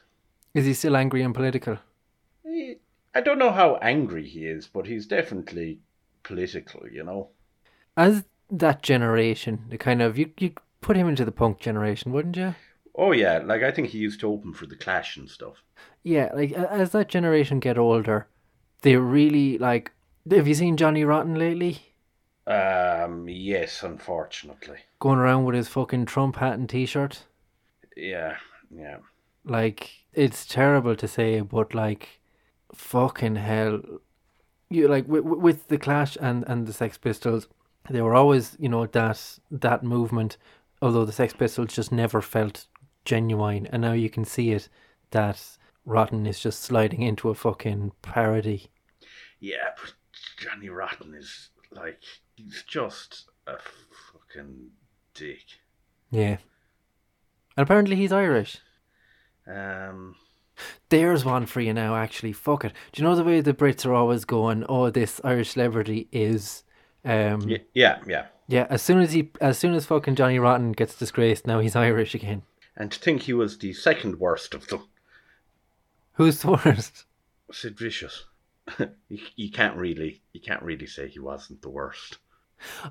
Is 0.54 0.66
he 0.66 0.74
still 0.74 0.96
angry 0.96 1.22
and 1.22 1.34
political? 1.34 1.78
He, 2.44 2.78
I 3.14 3.22
don't 3.22 3.40
know 3.40 3.52
how 3.52 3.76
angry 3.82 4.26
he 4.28 4.46
is, 4.46 4.68
but 4.68 4.86
he's 4.88 5.06
definitely 5.08 5.80
political. 6.24 6.88
You 6.90 7.04
know. 7.04 7.30
As 7.98 8.24
that 8.52 8.84
generation, 8.84 9.66
the 9.70 9.78
kind 9.78 10.02
of 10.02 10.18
you 10.18 10.32
you 10.40 10.54
put 10.82 10.96
him 10.98 11.08
into 11.08 11.26
the 11.26 11.32
punk 11.32 11.60
generation, 11.60 12.12
wouldn't 12.12 12.38
you? 12.38 12.56
Oh 12.94 13.12
yeah, 13.12 13.40
like 13.40 13.64
I 13.64 13.72
think 13.72 13.90
he 13.90 13.98
used 13.98 14.20
to 14.22 14.30
open 14.32 14.54
for 14.54 14.66
the 14.66 14.76
Clash 14.76 15.18
and 15.18 15.30
stuff. 15.30 15.64
Yeah, 16.04 16.30
like 16.34 16.52
a- 16.52 16.72
as 16.72 16.92
that 16.92 17.10
generation 17.10 17.60
get 17.60 17.78
older, 17.78 18.28
they 18.82 18.96
really 18.96 19.58
like. 19.58 19.92
Have 20.32 20.48
you 20.48 20.54
seen 20.56 20.78
Johnny 20.78 21.04
Rotten 21.04 21.36
lately? 21.36 21.95
Um, 22.48 23.28
yes, 23.28 23.82
unfortunately. 23.84 24.78
Going 25.00 25.20
around 25.20 25.46
with 25.46 25.56
his 25.56 25.68
fucking 25.68 26.06
Trump 26.06 26.36
hat 26.38 26.54
and 26.54 26.70
T-shirt. 26.70 27.24
Yeah, 27.96 28.38
yeah. 28.70 28.98
Like 29.44 29.92
it's 30.14 30.46
terrible 30.46 30.96
to 30.96 31.08
say, 31.08 31.42
but 31.42 31.74
like, 31.74 32.22
fucking 32.74 33.36
hell, 33.38 33.82
you 34.70 34.88
like 34.88 35.08
with, 35.08 35.24
with 35.24 35.68
the 35.68 35.78
Clash 35.78 36.18
and 36.20 36.44
and 36.48 36.68
the 36.68 36.74
Sex 36.74 36.98
Pistols, 36.98 37.48
they 37.90 38.02
were 38.02 38.16
always 38.16 38.58
you 38.60 38.70
know 38.70 38.86
that 38.88 39.40
that 39.52 39.84
movement. 39.84 40.38
Although 40.82 41.06
the 41.06 41.12
Sex 41.12 41.34
Pistols 41.34 41.74
just 41.74 41.92
never 41.92 42.22
felt 42.22 42.68
genuine, 43.06 43.68
and 43.68 43.82
now 43.82 43.94
you 43.94 44.10
can 44.10 44.26
see 44.26 44.52
it 44.52 44.68
that 45.12 45.58
Rotten 45.86 46.26
is 46.26 46.40
just 46.40 46.62
sliding 46.62 47.02
into 47.02 47.30
a 47.30 47.36
fucking 47.36 47.92
parody. 48.02 48.68
Yeah, 49.40 49.70
but 49.80 49.94
Johnny 50.38 50.70
Rotten 50.70 51.14
is 51.14 51.50
like 51.72 52.02
he's 52.36 52.64
just 52.68 53.26
a 53.48 53.58
fucking 54.12 54.70
dick. 55.14 55.46
Yeah. 56.12 56.38
And 57.58 57.64
apparently 57.64 57.96
he's 57.96 58.12
Irish. 58.12 58.58
Um, 59.48 60.16
There's 60.90 61.24
one 61.26 61.46
for 61.46 61.62
you 61.62 61.74
now, 61.74 61.96
actually. 61.96 62.34
Fuck 62.34 62.66
it. 62.66 62.74
Do 62.92 63.02
you 63.02 63.08
know 63.08 63.16
the 63.16 63.24
way 63.24 63.42
the 63.42 63.54
Brits 63.54 63.86
are 63.86 63.94
always 63.94 64.26
going, 64.26 64.66
oh, 64.68 64.90
this 64.90 65.22
Irish 65.24 65.52
celebrity 65.52 66.08
is. 66.12 66.64
Um, 67.04 67.42
yeah, 67.48 67.58
yeah, 67.74 68.00
yeah. 68.08 68.26
yeah, 68.48 68.68
as 68.70 68.82
soon 68.82 69.00
as 69.00 69.14
he, 69.14 69.30
as 69.40 69.60
soon 69.60 69.76
as 69.76 69.86
fucking 69.86 70.16
Johnny 70.16 70.40
Rotten 70.40 70.72
gets 70.72 70.96
disgraced, 70.96 71.46
now 71.46 71.60
he's 71.60 71.76
Irish 71.76 72.16
again. 72.16 72.42
And 72.76 72.92
to 72.92 73.00
think 73.00 73.22
he 73.22 73.34
was 73.34 73.60
the 73.60 73.74
second 73.74 74.20
worst 74.20 74.54
of 74.56 74.68
them, 74.68 74.88
Who's 76.16 76.40
the 76.42 76.52
worst? 76.52 77.06
Sid 77.52 77.78
Vicious. 77.78 78.26
you, 78.80 79.20
you 79.36 79.52
can't 79.52 79.76
really, 79.76 80.22
you 80.34 80.40
can't 80.40 80.64
really 80.64 80.88
say 80.88 81.08
he 81.08 81.20
wasn't 81.20 81.62
the 81.62 81.70
worst. 81.70 82.18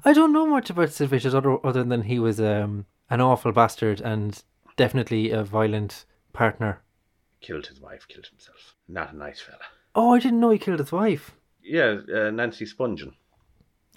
I 0.05 0.13
don't 0.13 0.33
know 0.33 0.47
much 0.47 0.71
about 0.71 0.91
Sid 0.91 1.09
Vicious 1.09 1.35
other, 1.35 1.65
other 1.67 1.85
than 1.85 2.03
he 2.03 2.19
was 2.19 2.41
um, 2.41 2.87
an 3.11 3.21
awful 3.21 3.53
bastard 3.53 4.01
and 4.01 4.43
definitely 4.77 5.31
a 5.31 5.43
violent 5.43 6.05
partner. 6.33 6.83
Killed 7.41 7.67
his 7.67 7.81
wife, 7.81 8.07
killed 8.09 8.27
himself. 8.27 8.75
Not 8.89 9.13
a 9.13 9.17
nice 9.17 9.41
fella. 9.41 9.59
Oh, 9.95 10.15
I 10.15 10.19
didn't 10.19 10.41
know 10.41 10.51
he 10.51 10.59
killed 10.59 10.81
his 10.81 10.93
wife. 10.93 11.37
Yeah, 11.63 11.99
uh, 12.15 12.31
Nancy 12.31 12.67
Spungen. 12.67 13.15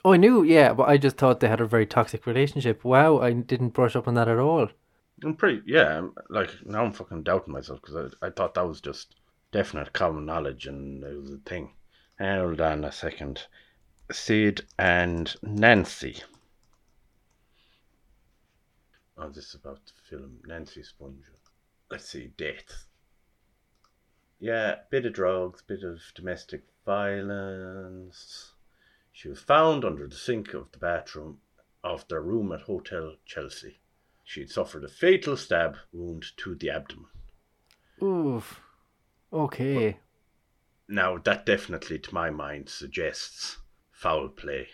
Oh, 0.05 0.13
I 0.13 0.17
knew, 0.17 0.43
yeah, 0.43 0.73
but 0.73 0.87
I 0.87 0.97
just 0.97 1.17
thought 1.17 1.39
they 1.39 1.47
had 1.47 1.59
a 1.59 1.65
very 1.65 1.85
toxic 1.85 2.25
relationship. 2.25 2.83
Wow, 2.83 3.19
I 3.19 3.33
didn't 3.33 3.69
brush 3.69 3.95
up 3.95 4.07
on 4.07 4.13
that 4.13 4.29
at 4.29 4.37
all. 4.37 4.69
I'm 5.23 5.35
pretty, 5.35 5.63
yeah. 5.65 6.07
Like 6.29 6.51
now, 6.65 6.85
I'm 6.85 6.93
fucking 6.93 7.23
doubting 7.23 7.53
myself 7.53 7.81
because 7.81 8.13
I, 8.21 8.27
I 8.27 8.29
thought 8.29 8.53
that 8.53 8.67
was 8.67 8.79
just 8.79 9.15
definite 9.51 9.93
common 9.93 10.25
knowledge 10.25 10.67
and 10.67 11.03
it 11.03 11.19
was 11.19 11.31
a 11.31 11.37
thing. 11.37 11.71
Hold 12.19 12.61
on 12.61 12.85
a 12.85 12.91
second. 12.91 13.43
Sid 14.11 14.65
and 14.79 15.35
Nancy. 15.41 16.23
Oh, 19.17 19.29
this 19.29 19.49
is 19.49 19.55
about 19.55 19.85
the 19.85 19.93
film 20.09 20.39
Nancy 20.45 20.81
Spungen. 20.81 21.23
Let's 21.91 22.09
see, 22.09 22.31
death. 22.37 22.85
Yeah, 24.39 24.75
bit 24.89 25.05
of 25.05 25.13
drugs, 25.13 25.61
bit 25.61 25.83
of 25.83 25.99
domestic 26.15 26.63
violence. 26.85 28.53
She 29.11 29.27
was 29.27 29.39
found 29.39 29.83
under 29.83 30.07
the 30.07 30.15
sink 30.15 30.53
of 30.53 30.71
the 30.71 30.77
bathroom 30.77 31.39
of 31.83 32.07
their 32.07 32.21
room 32.21 32.51
at 32.51 32.61
Hotel 32.61 33.15
Chelsea. 33.25 33.79
She 34.23 34.41
had 34.41 34.49
suffered 34.49 34.83
a 34.83 34.89
fatal 34.89 35.35
stab 35.35 35.77
wound 35.91 36.25
to 36.37 36.55
the 36.55 36.69
abdomen. 36.69 37.07
Oof. 38.01 38.61
Okay. 39.33 39.99
Now, 40.87 41.17
that 41.17 41.45
definitely, 41.45 41.99
to 41.99 42.13
my 42.13 42.29
mind, 42.29 42.69
suggests 42.69 43.57
foul 43.97 44.29
play. 44.29 44.67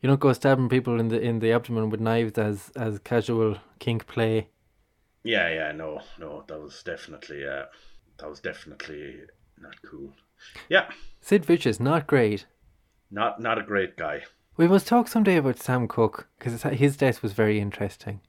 You 0.00 0.08
don't 0.08 0.20
go 0.20 0.32
stabbing 0.32 0.70
people 0.70 0.98
in 0.98 1.08
the 1.08 1.20
in 1.20 1.40
the 1.40 1.52
abdomen 1.52 1.90
with 1.90 2.00
knives 2.00 2.38
as 2.38 2.70
as 2.74 2.98
casual 3.00 3.58
kink 3.78 4.06
play. 4.06 4.48
Yeah, 5.22 5.48
yeah, 5.50 5.72
no, 5.72 6.00
no, 6.18 6.44
that 6.48 6.58
was 6.58 6.82
definitely, 6.82 7.46
uh, 7.46 7.64
that 8.18 8.30
was 8.30 8.40
definitely 8.40 9.16
not 9.60 9.74
cool. 9.84 10.14
Yeah, 10.70 10.88
Sid 11.20 11.44
Vicious, 11.44 11.78
not 11.78 12.06
great. 12.06 12.46
not 13.10 13.40
not 13.40 13.58
a 13.58 13.62
great 13.62 13.96
guy. 13.98 14.22
We 14.56 14.66
must 14.68 14.86
talk 14.86 15.08
someday 15.08 15.36
about 15.36 15.58
Sam 15.58 15.86
Cooke 15.88 16.28
because 16.38 16.62
his 16.62 16.96
death 16.96 17.22
was 17.22 17.32
very 17.34 17.60
interesting. 17.60 18.20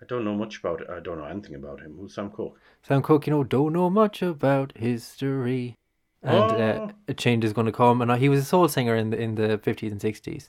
I 0.00 0.06
don't 0.06 0.24
know 0.24 0.34
much 0.34 0.58
about 0.60 0.80
it. 0.80 0.88
I 0.90 1.00
don't 1.00 1.18
know 1.18 1.26
anything 1.26 1.54
about 1.54 1.80
him. 1.80 1.96
Who's 1.98 2.14
Sam 2.14 2.30
Cooke? 2.30 2.58
Sam 2.82 3.02
Cooke, 3.02 3.26
you 3.26 3.32
know, 3.32 3.44
don't 3.44 3.72
know 3.74 3.88
much 3.90 4.22
about 4.22 4.72
history, 4.76 5.76
and 6.22 6.52
uh, 6.52 6.86
Oh. 6.86 6.90
a 7.08 7.14
change 7.14 7.44
is 7.44 7.52
going 7.52 7.66
to 7.66 7.72
come. 7.72 8.00
And 8.02 8.10
uh, 8.10 8.16
he 8.16 8.28
was 8.28 8.40
a 8.40 8.44
soul 8.44 8.68
singer 8.68 8.94
in 8.96 9.10
the 9.10 9.18
in 9.20 9.34
the 9.34 9.58
fifties 9.58 9.92
and 9.92 10.00
sixties. 10.00 10.48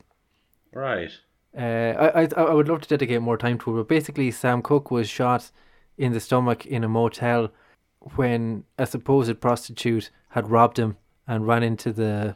Right. 0.74 1.12
Uh, 1.58 1.62
I, 1.62 2.24
I 2.24 2.28
I 2.38 2.54
would 2.54 2.68
love 2.68 2.82
to 2.82 2.90
dedicate 2.90 3.22
more 3.22 3.38
time 3.38 3.58
to 3.60 3.72
it, 3.72 3.78
but 3.82 3.88
basically, 3.88 4.32
Sam 4.32 4.62
Cooke 4.62 4.90
was 4.92 5.08
shot 5.10 5.52
in 5.98 6.12
the 6.14 6.20
stomach 6.20 6.66
in 6.66 6.84
a 6.84 6.90
motel 6.90 7.52
when 8.16 8.64
a 8.78 8.86
supposed 8.86 9.40
prostitute 9.40 10.10
had 10.30 10.50
robbed 10.50 10.78
him 10.80 10.98
and 11.28 11.48
ran 11.48 11.64
into 11.64 11.94
the 11.94 12.36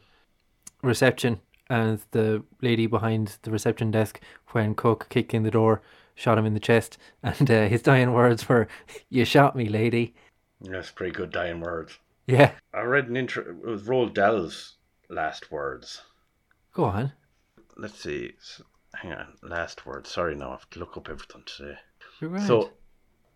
reception, 0.83 1.39
and 1.69 1.99
the 2.11 2.43
lady 2.61 2.85
behind 2.87 3.37
the 3.41 3.51
reception 3.51 3.91
desk, 3.91 4.21
when 4.51 4.75
Cooke 4.75 5.07
kicked 5.09 5.33
in 5.33 5.43
the 5.43 5.51
door, 5.51 5.81
shot 6.15 6.37
him 6.37 6.45
in 6.45 6.53
the 6.53 6.59
chest, 6.59 6.97
and 7.23 7.49
uh, 7.49 7.67
his 7.67 7.81
dying 7.81 8.13
words 8.13 8.47
were, 8.47 8.67
"You 9.09 9.25
shot 9.25 9.55
me, 9.55 9.67
lady." 9.67 10.13
That's 10.61 10.91
pretty 10.91 11.11
good 11.11 11.31
dying 11.31 11.59
words. 11.59 11.97
Yeah, 12.27 12.51
I 12.73 12.81
read 12.81 13.07
an 13.07 13.15
intro. 13.15 13.43
It 13.43 13.65
was 13.65 13.83
Roald 13.83 14.13
Dahl's 14.13 14.75
last 15.09 15.49
words. 15.49 16.01
go 16.73 16.83
on. 16.83 17.13
Let's 17.77 17.99
see. 18.01 18.33
Hang 18.95 19.13
on. 19.13 19.37
Last 19.41 19.85
words. 19.85 20.11
Sorry, 20.11 20.35
now 20.35 20.49
I 20.49 20.51
have 20.51 20.69
to 20.71 20.79
look 20.79 20.97
up 20.97 21.07
everything 21.09 21.43
today. 21.45 21.77
You're 22.19 22.31
right. 22.31 22.45
So, 22.45 22.73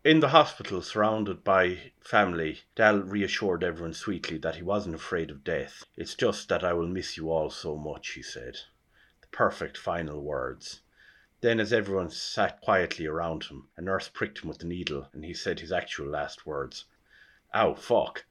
in 0.04 0.20
the 0.20 0.30
hospital, 0.30 0.82
surrounded 0.82 1.44
by 1.44 1.94
family, 2.02 2.62
Dahl 2.76 2.98
reassured 2.98 3.64
everyone 3.64 3.94
sweetly 3.94 4.38
that 4.40 4.56
he 4.56 4.64
wasn't 4.64 4.96
afraid 4.96 5.32
of 5.32 5.44
death. 5.44 5.86
It's 5.96 6.16
just 6.16 6.50
that 6.50 6.64
I 6.66 6.74
will 6.74 6.88
miss 6.88 7.16
you 7.16 7.32
all 7.32 7.50
so 7.50 7.78
much, 7.78 8.10
he 8.10 8.24
said. 8.24 8.58
The 9.22 9.28
perfect 9.28 9.78
final 9.78 10.22
words. 10.22 10.82
Then, 11.40 11.60
as 11.60 11.72
everyone 11.72 12.10
sat 12.10 12.60
quietly 12.60 13.06
around 13.06 13.46
him, 13.46 13.70
a 13.78 13.82
nurse 13.82 14.10
pricked 14.10 14.40
him 14.40 14.50
with 14.50 14.58
the 14.58 14.66
needle, 14.66 15.08
and 15.14 15.24
he 15.24 15.34
said 15.34 15.60
his 15.62 15.72
actual 15.72 16.08
last 16.08 16.46
words. 16.46 16.86
Ow, 17.54 17.76
fuck. 17.76 18.26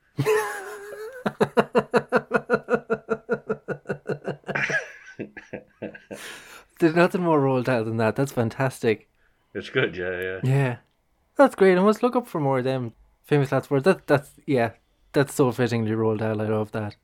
There's 6.79 6.95
nothing 6.95 7.23
more 7.23 7.39
Roald 7.39 7.65
Dahl 7.65 7.85
than 7.85 7.99
that. 7.99 8.17
That's 8.17 8.33
fantastic. 8.33 9.09
It's 9.55 9.69
good, 9.69 9.97
yeah, 9.97 10.21
yeah. 10.21 10.41
Yeah, 10.43 10.77
that's 11.37 11.55
great. 11.55 11.77
I 11.77 11.83
must 11.83 12.03
look 12.03 12.17
up 12.17 12.27
for 12.27 12.41
more 12.41 12.59
of 12.59 12.65
them 12.65 12.95
famous 13.23 13.53
last 13.53 13.71
words. 13.71 13.85
That 13.85 14.07
that's 14.07 14.33
yeah, 14.47 14.73
that's 15.13 15.35
so 15.35 15.53
fittingly 15.53 15.93
Roald 15.93 16.19
Dahl. 16.19 16.41
I 16.41 16.47
love 16.47 16.73
that. 16.73 16.97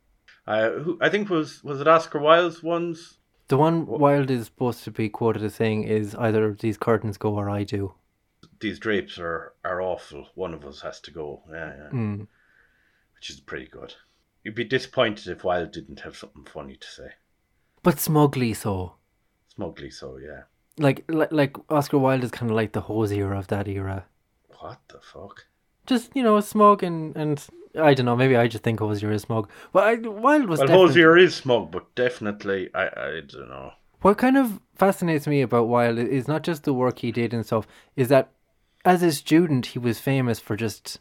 Uh, 0.47 0.71
who, 0.71 0.99
I 1.01 1.09
think 1.09 1.29
was 1.29 1.62
was 1.62 1.81
it 1.81 1.88
Oscar 1.88 2.19
Wilde's 2.21 2.62
ones? 2.62 3.19
The 3.49 3.57
one 3.57 3.87
Wilde 3.87 4.31
is 4.31 4.47
supposed 4.47 4.83
to 4.85 4.90
be 4.90 5.09
quoted 5.09 5.42
as 5.42 5.55
saying 5.55 5.85
is 5.85 6.14
either 6.16 6.53
these 6.53 6.77
curtains 6.77 7.16
go 7.16 7.35
or 7.35 7.49
I 7.49 7.62
do. 7.62 7.95
These 8.59 8.81
drapes 8.81 9.19
are, 9.19 9.53
are 9.64 9.81
awful. 9.81 10.29
One 10.35 10.53
of 10.53 10.64
us 10.64 10.81
has 10.81 11.01
to 11.03 11.11
go. 11.12 11.42
Yeah, 11.51 11.73
yeah. 11.77 11.90
Mm. 11.92 12.27
Which 13.17 13.31
is 13.31 13.41
pretty 13.41 13.67
good. 13.67 13.95
You'd 14.45 14.55
be 14.55 14.65
disappointed 14.65 15.27
if 15.29 15.43
Wilde 15.45 15.73
didn't 15.73 16.01
have 16.01 16.17
something 16.17 16.45
funny 16.45 16.77
to 16.77 16.87
say. 16.87 17.09
But 17.83 17.99
smugly 17.99 18.55
so. 18.55 18.95
Smugly 19.55 19.91
so, 19.91 20.19
yeah. 20.19 20.43
Like 20.79 21.05
like, 21.09 21.33
like 21.33 21.57
Oscar 21.71 21.99
Wilde 21.99 22.25
is 22.25 22.31
kind 22.31 22.51
of 22.51 22.57
like 22.57 22.73
the 22.73 22.83
Hozier 22.83 23.33
of 23.33 23.49
that 23.49 23.67
era. 23.67 24.05
What 24.61 24.79
the 24.89 25.01
fuck? 25.01 25.47
Just 25.87 26.15
you 26.15 26.23
know, 26.23 26.39
smug 26.41 26.83
and 26.83 27.17
and 27.17 27.45
I 27.81 27.95
don't 27.95 28.07
know. 28.07 28.17
Maybe 28.17 28.37
I 28.37 28.47
just 28.49 28.63
think 28.65 28.81
Hozier 28.81 29.11
is 29.13 29.23
smug. 29.23 29.49
But 29.73 29.85
I, 29.85 29.95
Wilde 29.95 30.47
was 30.49 30.59
Well, 30.61 30.69
definitely- 30.69 30.87
Hozier 30.89 31.17
is 31.17 31.35
smug, 31.35 31.71
but 31.71 31.95
definitely, 31.95 32.71
I, 32.75 32.87
I 32.87 33.21
don't 33.27 33.49
know. 33.49 33.73
What 34.03 34.19
kind 34.19 34.37
of 34.37 34.61
fascinates 34.75 35.27
me 35.27 35.41
about 35.43 35.69
Wilde 35.69 35.99
is 35.99 36.29
not 36.29 36.43
just 36.43 36.65
the 36.65 36.75
work 36.75 36.99
he 37.01 37.11
did 37.13 37.33
and 37.35 37.45
stuff, 37.45 37.67
is 37.97 38.09
that 38.09 38.31
as 38.85 39.03
a 39.03 39.11
student 39.11 39.67
he 39.67 39.79
was 39.79 39.99
famous 39.99 40.39
for 40.39 40.57
just 40.57 41.01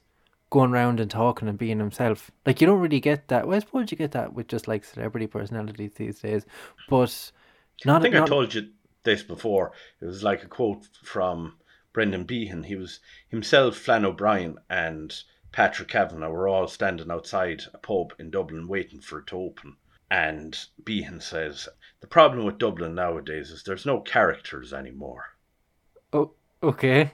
going 0.49 0.71
around 0.71 0.99
and 0.99 1.09
talking 1.09 1.47
and 1.47 1.57
being 1.57 1.79
himself. 1.79 2.31
Like 2.45 2.61
you 2.61 2.67
don't 2.67 2.79
really 2.79 2.99
get 2.99 3.27
that. 3.29 3.47
Well, 3.47 3.55
I 3.57 3.59
suppose 3.59 3.91
you 3.91 3.97
get 3.97 4.11
that 4.11 4.33
with 4.33 4.47
just 4.47 4.67
like 4.67 4.85
celebrity 4.85 5.27
personalities 5.27 5.93
these 5.95 6.19
days, 6.19 6.45
but 6.89 7.31
not. 7.83 8.01
I 8.01 8.03
think 8.03 8.15
not, 8.15 8.23
I 8.23 8.27
told 8.27 8.53
you 8.53 8.69
this 9.03 9.23
before. 9.23 9.73
It 10.01 10.05
was 10.05 10.23
like 10.23 10.43
a 10.43 10.47
quote 10.47 10.87
from 11.03 11.57
Brendan 11.93 12.25
Behan. 12.25 12.63
He 12.63 12.75
was 12.75 12.99
himself, 13.29 13.77
Flann 13.77 14.05
O'Brien, 14.05 14.57
and 14.69 15.13
Patrick 15.51 15.87
Kavanagh 15.89 16.29
were 16.29 16.47
all 16.47 16.67
standing 16.67 17.09
outside 17.09 17.63
a 17.73 17.77
pub 17.77 18.13
in 18.19 18.29
Dublin 18.29 18.67
waiting 18.67 18.99
for 18.99 19.19
it 19.19 19.27
to 19.27 19.37
open. 19.37 19.77
And 20.11 20.57
Behan 20.83 21.21
says, 21.21 21.67
The 22.01 22.07
problem 22.07 22.45
with 22.45 22.57
Dublin 22.57 22.93
nowadays 22.93 23.49
is 23.49 23.63
there's 23.63 23.85
no 23.85 24.01
characters 24.01 24.73
anymore. 24.73 25.37
Oh, 26.13 26.33
okay. 26.61 27.11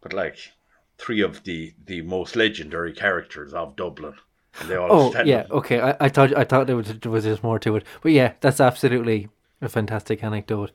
But 0.00 0.12
like 0.12 0.52
three 0.98 1.20
of 1.22 1.44
the, 1.44 1.72
the 1.86 2.02
most 2.02 2.36
legendary 2.36 2.92
characters 2.92 3.54
of 3.54 3.76
Dublin. 3.76 4.14
And 4.60 4.68
they 4.68 4.76
all 4.76 4.90
Oh, 5.16 5.22
yeah. 5.22 5.38
up. 5.40 5.50
Okay. 5.52 5.80
I, 5.80 5.96
I 6.00 6.08
thought 6.08 6.36
I 6.36 6.44
thought 6.44 6.66
there 6.66 6.76
was 6.76 6.98
there 6.98 7.12
was 7.12 7.24
just 7.24 7.42
more 7.42 7.58
to 7.60 7.76
it, 7.76 7.84
but 8.02 8.12
yeah, 8.12 8.32
that's 8.40 8.60
absolutely 8.60 9.28
a 9.60 9.68
fantastic 9.68 10.24
anecdote. 10.24 10.72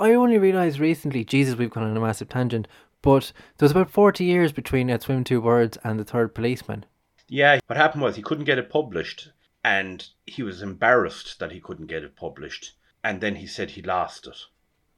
I 0.00 0.14
only 0.14 0.38
realised 0.38 0.78
recently, 0.80 1.24
Jesus, 1.24 1.56
we've 1.56 1.70
gone 1.70 1.84
on 1.84 1.96
a 1.96 2.00
massive 2.00 2.28
tangent, 2.28 2.66
but 3.02 3.32
there 3.58 3.66
was 3.66 3.72
about 3.72 3.90
forty 3.90 4.24
years 4.24 4.50
between 4.52 4.90
At 4.90 5.02
Swim 5.02 5.22
Two 5.24 5.40
Birds 5.42 5.78
and 5.84 6.00
The 6.00 6.04
Third 6.04 6.34
Policeman. 6.34 6.86
Yeah, 7.28 7.60
what 7.66 7.76
happened 7.76 8.02
was 8.02 8.16
he 8.16 8.22
couldn't 8.22 8.46
get 8.46 8.58
it 8.58 8.70
published, 8.70 9.30
and 9.62 10.04
he 10.26 10.42
was 10.42 10.62
embarrassed 10.62 11.38
that 11.38 11.52
he 11.52 11.60
couldn't 11.60 11.86
get 11.86 12.02
it 12.02 12.16
published, 12.16 12.72
and 13.04 13.20
then 13.20 13.36
he 13.36 13.46
said 13.46 13.70
he 13.70 13.82
lost 13.82 14.26
it, 14.26 14.38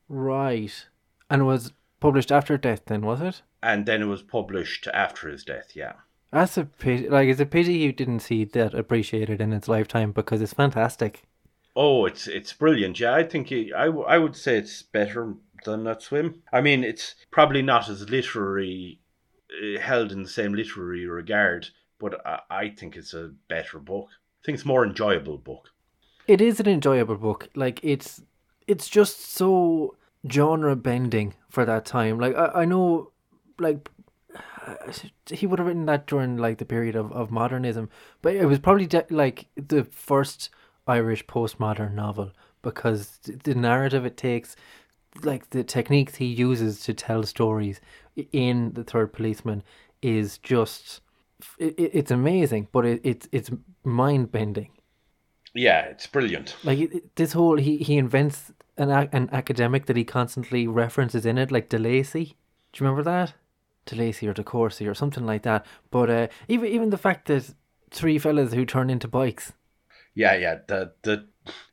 Right. 0.08 0.86
And 1.28 1.42
it 1.42 1.44
was 1.46 1.72
published 2.00 2.32
after 2.32 2.56
death 2.56 2.82
then, 2.86 3.02
was 3.02 3.20
it? 3.20 3.42
And 3.62 3.86
then 3.86 4.02
it 4.02 4.06
was 4.06 4.22
published 4.22 4.88
after 4.92 5.28
his 5.28 5.44
death. 5.44 5.72
Yeah, 5.74 5.94
That's 6.30 6.56
a 6.56 6.64
pity. 6.64 7.08
Like, 7.08 7.28
it's 7.28 7.40
a 7.40 7.46
pity 7.46 7.74
you 7.74 7.92
didn't 7.92 8.20
see 8.20 8.44
that 8.44 8.74
appreciated 8.74 9.40
in 9.40 9.52
its 9.52 9.68
lifetime 9.68 10.12
because 10.12 10.40
it's 10.42 10.54
fantastic. 10.54 11.22
oh, 11.76 12.04
it's 12.06 12.26
it's 12.28 12.52
brilliant. 12.52 13.00
Yeah, 13.00 13.14
I 13.14 13.22
think 13.24 13.52
I 13.52 13.70
I 13.76 13.86
I 13.86 14.18
would 14.18 14.36
say 14.36 14.56
it's 14.58 14.82
better 14.82 15.34
than 15.64 15.84
that 15.84 16.02
swim. 16.02 16.42
I 16.52 16.60
mean, 16.60 16.82
it's 16.84 17.14
probably 17.30 17.62
not 17.62 17.88
as 17.88 18.10
literary 18.10 18.98
uh, 19.50 19.78
held 19.80 20.10
in 20.12 20.22
the 20.22 20.28
same 20.28 20.54
literary 20.54 21.06
regard, 21.06 21.68
but 22.00 22.20
I, 22.26 22.40
I 22.50 22.68
think 22.70 22.96
it's 22.96 23.14
a 23.14 23.32
better 23.48 23.78
book. 23.78 24.08
I 24.10 24.40
think 24.44 24.56
it's 24.56 24.64
a 24.64 24.68
more 24.68 24.84
enjoyable 24.84 25.38
book. 25.38 25.68
It 26.26 26.40
is 26.40 26.58
an 26.60 26.66
enjoyable 26.68 27.16
book. 27.16 27.48
Like, 27.54 27.78
it's 27.82 28.22
it's 28.66 28.88
just 28.88 29.20
so 29.34 29.96
genre 30.30 30.74
bending 30.76 31.34
for 31.48 31.64
that 31.64 31.84
time. 31.84 32.18
Like, 32.18 32.34
I, 32.36 32.62
I 32.62 32.64
know, 32.64 33.12
like, 33.58 33.88
uh, 34.66 34.74
he 35.30 35.46
would 35.46 35.58
have 35.58 35.66
written 35.68 35.86
that 35.86 36.06
during 36.06 36.36
like 36.36 36.58
the 36.58 36.64
period 36.64 36.96
of, 36.96 37.12
of 37.12 37.30
modernism, 37.30 37.88
but 38.22 38.34
it 38.34 38.46
was 38.46 38.58
probably 38.58 38.86
de- 38.86 39.04
like 39.10 39.46
the 39.56 39.84
first 39.84 40.50
Irish 40.86 41.26
postmodern 41.26 41.94
novel 41.94 42.32
because 42.62 43.18
the 43.44 43.54
narrative 43.54 44.04
it 44.06 44.16
takes, 44.16 44.56
like 45.22 45.50
the 45.50 45.62
techniques 45.64 46.16
he 46.16 46.26
uses 46.26 46.80
to 46.80 46.94
tell 46.94 47.22
stories 47.24 47.80
in 48.32 48.72
the 48.72 48.84
Third 48.84 49.12
Policeman 49.12 49.62
is 50.00 50.38
just 50.38 51.00
it, 51.58 51.74
it, 51.78 51.90
it's 51.92 52.10
amazing, 52.10 52.68
but 52.72 52.86
it, 52.86 53.00
it's 53.04 53.28
it's 53.32 53.50
mind 53.84 54.30
bending. 54.32 54.70
Yeah, 55.54 55.80
it's 55.80 56.06
brilliant. 56.06 56.56
Like 56.64 56.78
it, 56.78 56.94
it- 56.94 57.16
this 57.16 57.32
whole 57.32 57.56
he 57.58 57.78
he 57.78 57.98
invents 57.98 58.52
an 58.78 58.90
an 58.90 59.28
academic 59.32 59.86
that 59.86 59.96
he 59.96 60.04
constantly 60.04 60.66
references 60.66 61.26
in 61.26 61.36
it, 61.36 61.50
like 61.52 61.68
DeLacy. 61.68 62.34
Do 62.72 62.84
you 62.84 62.86
remember 62.90 63.02
that? 63.02 63.34
DeLacy 63.86 64.28
or 64.28 64.34
DeCourcy 64.34 64.88
or 64.88 64.94
something 64.94 65.26
like 65.26 65.42
that. 65.42 65.66
But 65.90 66.10
uh, 66.10 66.28
even 66.48 66.66
even 66.68 66.90
the 66.90 66.98
fact 66.98 67.26
that 67.28 67.54
three 67.90 68.18
fellas 68.18 68.52
who 68.52 68.64
turn 68.64 68.90
into 68.90 69.08
bikes, 69.08 69.52
Yeah, 70.14 70.34
yeah. 70.36 70.58
The 70.66 70.92
the 71.02 71.26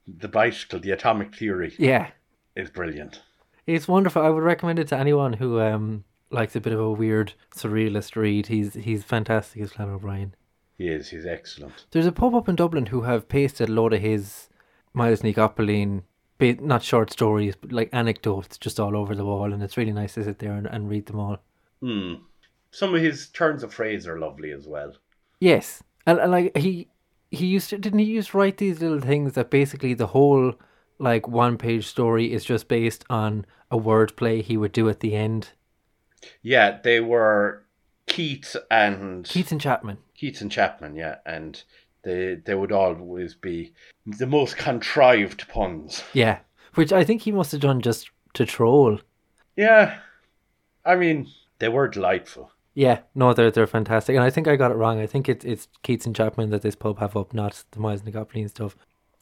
the 0.08 0.28
bicycle, 0.28 0.80
the 0.80 0.92
atomic 0.92 1.36
theory, 1.36 1.74
yeah, 1.78 2.10
is 2.56 2.70
brilliant. 2.70 3.22
it's 3.68 3.88
wonderful. 3.88 4.22
I 4.22 4.30
would 4.30 4.44
recommend 4.44 4.80
it 4.80 4.88
to 4.90 4.98
anyone 4.98 5.34
who 5.34 5.60
um 5.62 6.04
likes 6.32 6.56
a 6.56 6.62
bit 6.62 6.74
of 6.74 6.80
a 6.80 6.92
weird 6.92 7.34
surrealist 7.56 8.16
read. 8.16 8.48
He's 8.48 8.74
he's 8.74 9.04
fantastic 9.04 9.62
as 9.62 9.72
Flann 9.74 9.90
O'Brien. 9.90 10.34
He 10.78 10.88
is. 10.88 11.10
He's 11.10 11.26
excellent. 11.26 11.86
There's 11.92 12.06
a 12.06 12.12
pub 12.12 12.34
up 12.34 12.48
in 12.50 12.56
Dublin 12.56 12.88
who 12.88 13.02
have 13.02 13.28
pasted 13.28 13.70
a 13.70 13.72
load 13.72 13.94
of 13.94 14.02
his 14.02 14.48
Myles 14.94 15.24
na 15.24 15.30
gCopaleen, 15.32 16.04
not 16.62 16.84
short 16.84 17.12
stories, 17.12 17.56
but 17.56 17.72
like 17.72 17.90
anecdotes 17.92 18.58
just 18.58 18.80
all 18.80 18.96
over 18.96 19.14
the 19.14 19.26
wall, 19.26 19.52
and 19.54 19.62
it's 19.62 19.76
really 19.78 19.92
nice 19.92 20.14
to 20.16 20.24
sit 20.24 20.40
there 20.40 20.54
and, 20.54 20.66
and 20.68 20.90
read 20.90 21.06
them 21.08 21.20
all. 21.20 21.38
Hmm. 21.82 22.16
Some 22.72 22.94
of 22.94 23.02
his 23.02 23.30
turns 23.30 23.64
of 23.64 23.74
phrase 23.74 24.08
are 24.08 24.20
lovely 24.20 24.52
as 24.52 24.68
well. 24.68 24.94
Yes, 25.40 25.84
and, 26.06 26.20
and 26.20 26.32
like 26.32 26.56
he 26.58 26.90
he 27.32 27.46
used 27.46 27.70
to 27.70 27.78
didn't 27.78 28.00
he 28.00 28.06
used 28.06 28.32
to 28.32 28.38
write 28.38 28.58
these 28.58 28.82
little 28.82 29.00
things 29.00 29.34
that 29.34 29.50
basically 29.50 29.94
the 29.94 30.08
whole 30.08 30.54
like 31.00 31.28
one 31.28 31.58
page 31.58 31.88
story 31.88 32.34
is 32.34 32.44
just 32.44 32.68
based 32.68 33.06
on 33.10 33.46
a 33.72 33.78
wordplay 33.78 34.42
he 34.42 34.58
would 34.58 34.72
do 34.72 34.90
at 34.90 35.00
the 35.00 35.16
end. 35.16 35.50
Yeah, 36.42 36.80
they 36.84 37.00
were 37.00 37.64
Keats 38.08 38.58
and 38.70 39.26
Keats 39.26 39.52
and 39.52 39.62
Chapman. 39.62 39.98
Keats 40.16 40.42
and 40.42 40.52
Chapman, 40.52 40.96
yeah, 40.96 41.16
and 41.26 41.62
they 42.04 42.36
they 42.36 42.56
would 42.56 42.72
always 42.72 43.36
be 43.36 43.74
the 44.06 44.28
most 44.28 44.58
contrived 44.58 45.48
puns. 45.48 46.04
Yeah, 46.14 46.40
which 46.76 46.92
I 46.92 47.04
think 47.04 47.22
he 47.22 47.32
must 47.32 47.52
have 47.52 47.62
done 47.62 47.82
just 47.82 48.10
to 48.34 48.46
troll. 48.46 49.00
Yeah, 49.56 50.00
I 50.86 50.96
mean 50.96 51.28
they 51.60 51.70
were 51.70 51.88
delightful. 51.88 52.52
Yeah, 52.74 53.00
no, 53.16 53.34
they're 53.34 53.52
they're 53.52 53.68
fantastic, 53.68 54.16
and 54.16 54.24
I 54.24 54.30
think 54.30 54.48
I 54.48 54.56
got 54.56 54.72
it 54.72 54.76
wrong. 54.76 55.00
I 55.00 55.08
think 55.08 55.28
it's 55.28 55.44
it's 55.46 55.68
Keats 55.84 56.06
and 56.06 56.16
Chapman 56.16 56.50
that 56.52 56.62
this 56.62 56.76
pub 56.76 57.00
have 57.00 57.18
up, 57.18 57.34
not 57.34 57.64
the 57.72 57.80
Myles 57.80 58.04
na 58.04 58.12
gCopaleen 58.12 58.50
stuff. 58.50 58.76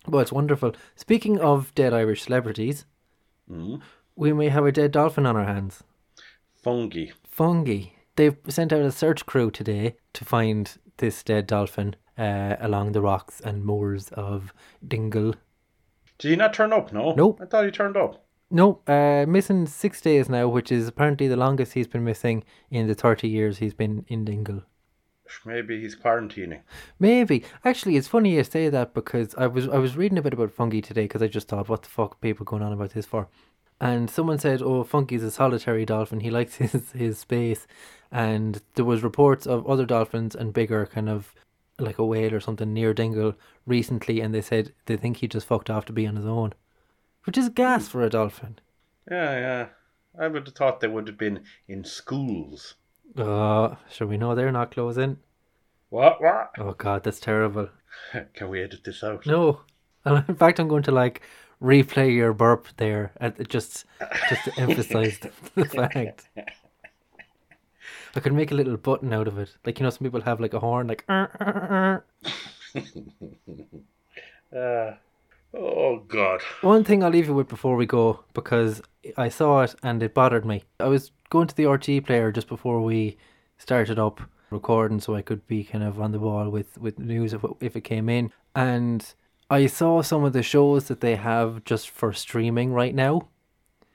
But 0.08 0.19
it's 0.19 0.32
wonderful. 0.32 0.73
Speaking 0.95 1.39
of 1.39 1.73
dead 1.76 1.93
Irish 1.93 2.23
celebrities, 2.23 2.86
Mm. 3.50 3.82
we 4.15 4.34
may 4.34 4.50
have 4.50 4.65
a 4.65 4.71
dead 4.71 4.91
dolphin 4.91 5.26
on 5.26 5.36
our 5.38 5.45
hands. 5.45 5.84
Fungie. 6.63 7.13
Fungie. 7.26 7.91
They've 8.15 8.38
sent 8.50 8.73
out 8.73 8.82
a 8.82 8.91
search 8.91 9.26
crew 9.26 9.50
today 9.52 9.95
to 10.13 10.26
find 10.26 10.78
this 10.97 11.23
dead 11.23 11.47
dolphin 11.47 11.95
uh, 12.17 12.56
along 12.60 12.91
the 12.91 13.02
rocks 13.02 13.39
and 13.39 13.63
moors 13.63 14.10
of 14.10 14.54
Dingle. 14.86 15.36
Did 16.17 16.30
he 16.32 16.36
not 16.36 16.54
turn 16.54 16.73
up? 16.73 16.91
No. 16.91 17.13
Nope. 17.13 17.39
I 17.41 17.45
thought 17.45 17.65
he 17.65 17.71
turned 17.71 17.95
up. 17.95 18.26
No, 18.49 18.79
uh, 18.88 19.25
missing 19.27 19.65
six 19.65 19.99
days 19.99 20.29
now, 20.29 20.47
which 20.47 20.71
is 20.71 20.88
apparently 20.88 21.27
the 21.27 21.36
longest 21.36 21.73
he's 21.73 21.88
been 21.88 22.05
missing 22.05 22.43
in 22.71 22.88
the 22.88 22.95
30 22.95 23.27
years 23.27 23.57
he's 23.57 23.73
been 23.73 24.05
in 24.07 24.23
Dingle. 24.23 24.63
Maybe 25.45 25.81
he's 25.81 25.95
quarantining. 25.95 26.62
Maybe. 26.99 27.43
Actually, 27.65 27.97
it's 27.97 28.07
funny 28.07 28.36
you 28.36 28.43
say 28.45 28.69
that 28.69 28.93
because 28.93 29.36
I 29.36 29.47
was 29.47 29.67
I 29.67 29.77
was 29.77 29.97
reading 29.97 30.17
a 30.17 30.21
bit 30.21 30.33
about 30.33 30.55
Fungie 30.55 30.83
today 30.83 31.03
because 31.03 31.21
I 31.21 31.27
just 31.27 31.49
thought, 31.49 31.67
what 31.67 31.83
the 31.83 31.89
fuck, 31.89 32.13
are 32.13 32.21
people 32.21 32.45
going 32.45 32.63
on 32.63 32.71
about 32.71 32.91
this 32.91 33.05
for? 33.05 33.27
And 33.79 34.10
someone 34.10 34.39
said, 34.39 34.62
oh, 34.62 34.83
Fungie's 34.83 35.23
a 35.23 35.29
solitary 35.29 35.86
dolphin. 35.86 36.21
He 36.21 36.29
likes 36.29 36.55
his 36.57 36.91
his 36.91 37.17
space. 37.19 37.67
And 38.12 38.62
there 38.75 38.86
was 38.86 39.03
reports 39.03 39.45
of 39.45 39.67
other 39.67 39.86
dolphins 39.86 40.33
and 40.36 40.53
bigger, 40.53 40.86
kind 40.86 41.10
of 41.10 41.36
like 41.79 41.99
a 41.99 42.05
whale 42.05 42.33
or 42.33 42.39
something 42.39 42.73
near 42.73 42.93
Dingle 42.93 43.36
recently, 43.65 44.21
and 44.21 44.33
they 44.33 44.41
said 44.41 44.73
they 44.86 44.97
think 44.97 45.17
he 45.17 45.27
just 45.27 45.47
fucked 45.47 45.69
off 45.69 45.86
to 45.86 45.93
be 45.93 46.07
on 46.07 46.15
his 46.15 46.25
own, 46.25 46.53
which 47.25 47.38
is 47.38 47.49
gas 47.49 47.88
for 47.88 48.01
a 48.01 48.10
dolphin. 48.10 48.60
Yeah, 49.10 49.39
yeah. 49.39 49.67
I 50.19 50.27
would 50.27 50.47
have 50.47 50.56
thought 50.56 50.80
they 50.80 50.88
would 50.88 51.08
have 51.08 51.17
been 51.17 51.43
in 51.67 51.84
schools. 51.84 52.75
Oh, 53.15 53.77
sure 53.89 54.08
we 54.08 54.17
know 54.17 54.36
they're 54.36 54.51
not 54.51 54.71
closing. 54.71 55.17
What? 55.89 56.21
What? 56.21 56.51
Oh 56.58 56.73
God, 56.73 57.03
that's 57.03 57.19
terrible. 57.19 57.69
Can 58.34 58.49
we 58.49 58.62
edit 58.62 58.84
this 58.84 59.03
out? 59.03 59.25
No, 59.25 59.62
and 60.03 60.23
in 60.30 60.36
fact, 60.36 60.60
I'm 60.60 60.67
going 60.67 60.84
to 60.84 60.91
like 60.91 61.21
replay 61.62 62.13
your 62.13 62.34
burp 62.34 62.67
there, 62.77 63.12
at, 63.19 63.47
just 63.47 63.86
just 64.30 64.43
to 64.45 64.60
emphasize 64.60 65.19
the, 65.19 65.65
fact. 65.65 66.30
I 68.15 68.19
could 68.19 68.34
make 68.34 68.51
a 68.51 68.56
little 68.56 68.77
button 68.77 69.13
out 69.13 69.27
of 69.27 69.38
it, 69.38 69.56
like 69.65 69.80
you 69.80 69.84
know, 69.84 69.89
some 69.89 70.03
people 70.03 70.21
have 70.21 70.39
like 70.39 70.53
a 70.53 70.60
horn, 70.60 70.88
like. 70.88 71.06
Uh, 74.56 74.93
oh 75.53 76.03
God. 76.07 76.41
One 76.62 76.83
thing 76.83 77.03
I'll 77.03 77.10
leave 77.10 77.27
you 77.27 77.33
with 77.33 77.47
before 77.47 77.75
we 77.75 77.86
go, 77.86 78.23
because 78.33 78.81
I 79.15 79.29
saw 79.29 79.62
it 79.62 79.75
and 79.83 80.01
it 80.03 80.13
bothered 80.13 80.45
me. 80.45 80.63
I 80.79 80.88
was 80.88 81.12
going 81.29 81.47
to 81.47 81.55
the 81.55 81.65
RT 81.65 82.05
player 82.05 82.31
just 82.31 82.47
before 82.47 82.81
we 82.81 83.17
started 83.57 83.99
up 83.99 84.21
recording, 84.49 84.99
so 84.99 85.15
I 85.15 85.21
could 85.21 85.45
be 85.47 85.63
kind 85.63 85.83
of 85.83 85.99
on 85.99 86.12
the 86.12 86.19
ball 86.19 86.49
with 86.49 86.77
with 86.77 86.99
news 86.99 87.33
if 87.33 87.43
if 87.60 87.75
it 87.75 87.81
came 87.81 88.10
in, 88.10 88.31
and 88.55 89.13
I 89.49 89.67
saw 89.67 90.01
some 90.01 90.23
of 90.23 90.33
the 90.33 90.43
shows 90.43 90.88
that 90.88 91.01
they 91.01 91.15
have 91.15 91.63
just 91.63 91.89
for 91.89 92.13
streaming 92.13 92.73
right 92.73 92.93
now. 92.93 93.27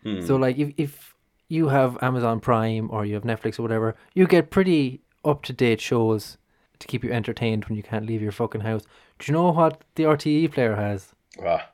Hmm. 0.03 0.25
So 0.27 0.37
like 0.37 0.59
if 0.59 0.73
if 0.77 1.15
you 1.49 1.69
have 1.69 2.03
Amazon 2.03 2.41
Prime 2.41 2.89
or 2.91 3.05
you 3.05 3.15
have 3.15 3.25
Netflix 3.25 3.59
or 3.59 3.63
whatever, 3.63 3.95
you 4.15 4.27
get 4.27 4.51
pretty 4.51 5.03
up 5.25 5.43
to 5.43 5.53
date 5.53 5.81
shows 5.81 6.39
to 6.79 6.87
keep 6.87 7.05
you 7.05 7.13
entertained 7.13 7.67
when 7.67 7.77
you 7.77 7.83
can't 7.83 8.07
leave 8.07 8.23
your 8.23 8.33
fucking 8.33 8.63
house. 8.63 8.83
Do 9.19 9.31
you 9.31 9.35
know 9.35 9.53
what 9.53 9.83
the 9.95 10.05
RTE 10.05 10.53
player 10.53 10.75
has? 10.77 11.15
Ah, 11.43 11.71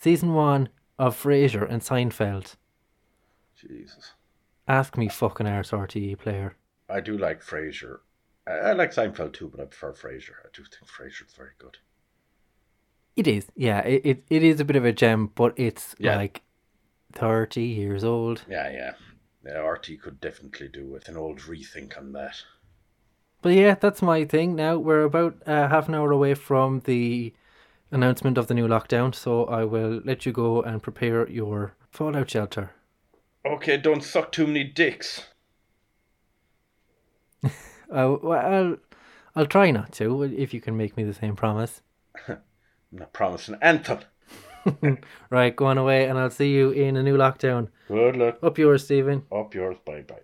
Season 0.00 0.32
one 0.34 0.68
of 0.98 1.20
Frasier 1.20 1.68
and 1.68 1.82
Seinfeld. 1.82 2.54
Jesus. 3.56 4.12
Ask 4.68 4.96
me 4.96 5.08
fucking 5.08 5.46
arse 5.46 5.70
RTE 5.72 6.18
player. 6.18 6.56
I 6.88 7.00
do 7.00 7.16
like 7.16 7.42
Frasier. 7.42 7.98
I, 8.46 8.52
I 8.52 8.72
like 8.72 8.92
Seinfeld 8.92 9.32
too, 9.32 9.48
but 9.54 9.60
I 9.60 9.64
prefer 9.66 9.92
Frasier. 9.92 10.36
I 10.44 10.48
do 10.52 10.62
think 10.64 10.86
Frasier's 10.90 11.34
very 11.36 11.50
good. 11.58 11.78
It 13.16 13.26
is, 13.28 13.46
yeah. 13.54 13.80
It, 13.80 14.02
it, 14.04 14.24
it 14.28 14.42
is 14.42 14.60
a 14.60 14.64
bit 14.64 14.76
of 14.76 14.84
a 14.84 14.92
gem, 14.92 15.28
but 15.34 15.54
it's 15.56 15.94
Yeah. 15.98 16.16
like 16.16 16.42
thirty 17.12 17.62
years 17.64 18.04
old. 18.04 18.42
Yeah, 18.48 18.70
yeah. 18.70 18.92
Yeah, 19.46 19.58
RT 19.58 20.00
could 20.02 20.20
definitely 20.20 20.68
do 20.68 20.86
with 20.86 21.08
an 21.08 21.16
old 21.16 21.40
rethink 21.40 21.96
on 21.98 22.12
that. 22.12 22.36
But 23.42 23.50
yeah, 23.52 23.74
that's 23.74 24.00
my 24.00 24.24
thing. 24.24 24.56
Now 24.56 24.78
we're 24.78 25.02
about 25.02 25.36
uh, 25.46 25.68
half 25.68 25.86
an 25.88 25.94
hour 25.94 26.10
away 26.10 26.32
from 26.34 26.80
the 26.80 27.32
announcement 27.94 28.36
of 28.36 28.48
the 28.48 28.54
new 28.54 28.66
lockdown, 28.68 29.14
so 29.14 29.44
I 29.44 29.64
will 29.64 30.00
let 30.04 30.26
you 30.26 30.32
go 30.32 30.60
and 30.62 30.82
prepare 30.82 31.28
your 31.28 31.74
fallout 31.90 32.28
shelter. 32.30 32.72
Okay, 33.46 33.76
don't 33.76 34.02
suck 34.02 34.32
too 34.32 34.46
many 34.46 34.64
dicks. 34.64 35.24
Uh, 37.90 38.16
well, 38.22 38.40
I'll 38.54 38.76
I'll 39.36 39.46
try 39.46 39.70
not 39.70 39.92
to 39.92 40.22
if 40.22 40.54
you 40.54 40.60
can 40.60 40.76
make 40.76 40.96
me 40.96 41.04
the 41.04 41.12
same 41.12 41.36
promise. 41.36 41.82
I'm 42.26 42.38
not 42.92 43.12
promising 43.12 43.56
anything. 43.60 44.00
Right, 45.30 45.54
go 45.54 45.66
on 45.66 45.76
away, 45.78 46.06
and 46.08 46.18
I'll 46.18 46.30
see 46.30 46.50
you 46.50 46.70
in 46.70 46.96
a 46.96 47.02
new 47.02 47.16
lockdown. 47.18 47.68
Good 47.86 48.16
luck. 48.16 48.38
Up 48.42 48.56
yours, 48.58 48.84
Stephen. 48.84 49.24
Up 49.30 49.54
yours. 49.54 49.76
Bye 49.84 50.00
bye. 50.00 50.22